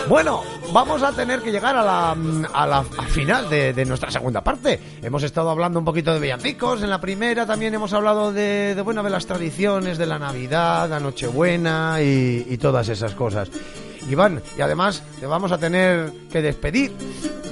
Bueno, 0.08 0.42
vamos 0.72 1.02
a 1.02 1.12
tener 1.12 1.40
que 1.42 1.50
llegar 1.50 1.76
a 1.76 1.82
la, 1.82 2.16
a 2.52 2.66
la 2.66 2.78
al 2.78 3.08
final 3.08 3.50
de, 3.50 3.72
de 3.72 3.84
nuestra 3.84 4.10
segunda 4.10 4.42
parte. 4.42 4.80
Hemos 5.02 5.22
estado 5.24 5.50
hablando 5.50 5.78
un 5.78 5.84
poquito 5.84 6.14
de 6.14 6.20
villancicos. 6.20 6.82
En 6.82 6.90
la 6.90 7.00
primera 7.00 7.46
también 7.46 7.74
hemos 7.74 7.92
hablado 7.92 8.32
de, 8.32 8.74
de 8.74 8.82
bueno, 8.82 9.02
de 9.02 9.10
las 9.10 9.26
tradiciones 9.26 9.98
de 9.98 10.06
la 10.06 10.18
Navidad, 10.18 10.88
la 10.88 11.00
Nochebuena 11.00 12.00
y, 12.00 12.46
y 12.48 12.58
todas 12.58 12.88
esas 12.88 13.14
cosas. 13.14 13.48
Iván, 14.08 14.40
y 14.56 14.60
además 14.60 15.02
te 15.18 15.26
vamos 15.26 15.50
a 15.50 15.58
tener 15.58 16.12
que 16.30 16.40
despedir. 16.42 16.92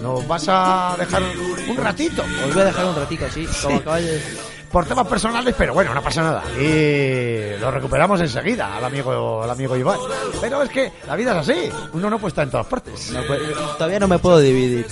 Nos 0.00 0.26
vas 0.28 0.44
a 0.48 0.94
dejar 0.98 1.22
un 1.68 1.76
ratito. 1.76 2.22
Os 2.46 2.52
voy 2.54 2.62
a 2.62 2.66
dejar 2.66 2.84
un 2.86 2.94
ratito 2.94 3.26
así, 3.26 3.46
como 3.62 3.80
de 3.94 4.02
decir. 4.02 4.53
Por 4.74 4.86
temas 4.86 5.06
personales, 5.06 5.54
pero 5.56 5.72
bueno, 5.72 5.94
no 5.94 6.02
pasa 6.02 6.20
nada. 6.20 6.42
Y 6.60 7.60
lo 7.60 7.70
recuperamos 7.70 8.20
enseguida 8.20 8.76
al 8.76 8.84
amigo, 8.84 9.40
al 9.40 9.48
amigo 9.48 9.76
Iván. 9.76 10.00
Pero 10.40 10.64
es 10.64 10.68
que 10.68 10.92
la 11.06 11.14
vida 11.14 11.30
es 11.30 11.48
así. 11.48 11.70
Uno 11.92 12.10
no 12.10 12.18
puede 12.18 12.30
estar 12.30 12.42
en 12.42 12.50
todas 12.50 12.66
partes. 12.66 13.12
No, 13.12 13.22
pues, 13.24 13.40
todavía 13.78 14.00
no 14.00 14.08
me 14.08 14.18
puedo 14.18 14.40
dividir. 14.40 14.84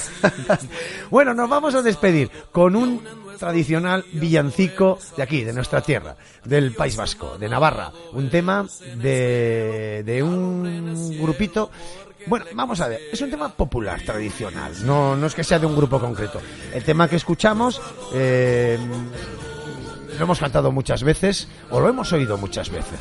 bueno, 1.10 1.34
nos 1.34 1.50
vamos 1.50 1.74
a 1.74 1.82
despedir 1.82 2.30
con 2.52 2.76
un 2.76 3.02
tradicional 3.40 4.04
villancico 4.12 5.00
de 5.16 5.24
aquí, 5.24 5.42
de 5.42 5.52
nuestra 5.52 5.80
tierra, 5.80 6.14
del 6.44 6.76
País 6.76 6.94
Vasco, 6.94 7.36
de 7.36 7.48
Navarra. 7.48 7.90
Un 8.12 8.30
tema 8.30 8.64
de, 8.98 10.04
de 10.06 10.22
un 10.22 11.18
grupito 11.20 11.72
Bueno, 12.28 12.44
vamos 12.54 12.80
a 12.80 12.86
ver, 12.86 13.00
es 13.12 13.20
un 13.20 13.30
tema 13.30 13.48
popular, 13.48 14.00
tradicional, 14.02 14.86
no, 14.86 15.16
no 15.16 15.26
es 15.26 15.34
que 15.34 15.42
sea 15.42 15.58
de 15.58 15.66
un 15.66 15.74
grupo 15.74 15.98
concreto. 15.98 16.40
El 16.72 16.84
tema 16.84 17.08
que 17.08 17.16
escuchamos 17.16 17.82
eh, 18.14 18.78
lo 20.18 20.25
hemos 20.25 20.38
cantado 20.38 20.72
muchas 20.72 21.03
veces 21.03 21.48
o 21.70 21.81
lo 21.81 21.88
hemos 21.88 22.12
oído 22.12 22.37
muchas 22.38 22.70
veces. 22.70 23.01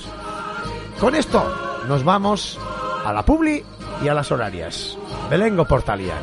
Con 1.00 1.15
esto 1.15 1.43
nos 1.88 2.04
vamos 2.04 2.60
a 3.06 3.12
la 3.13 3.26
publi 3.26 3.63
y 4.04 4.08
a 4.08 4.13
las 4.13 4.32
horarias. 4.32 4.97
Belengo 5.30 5.65
Portalian. 5.65 6.19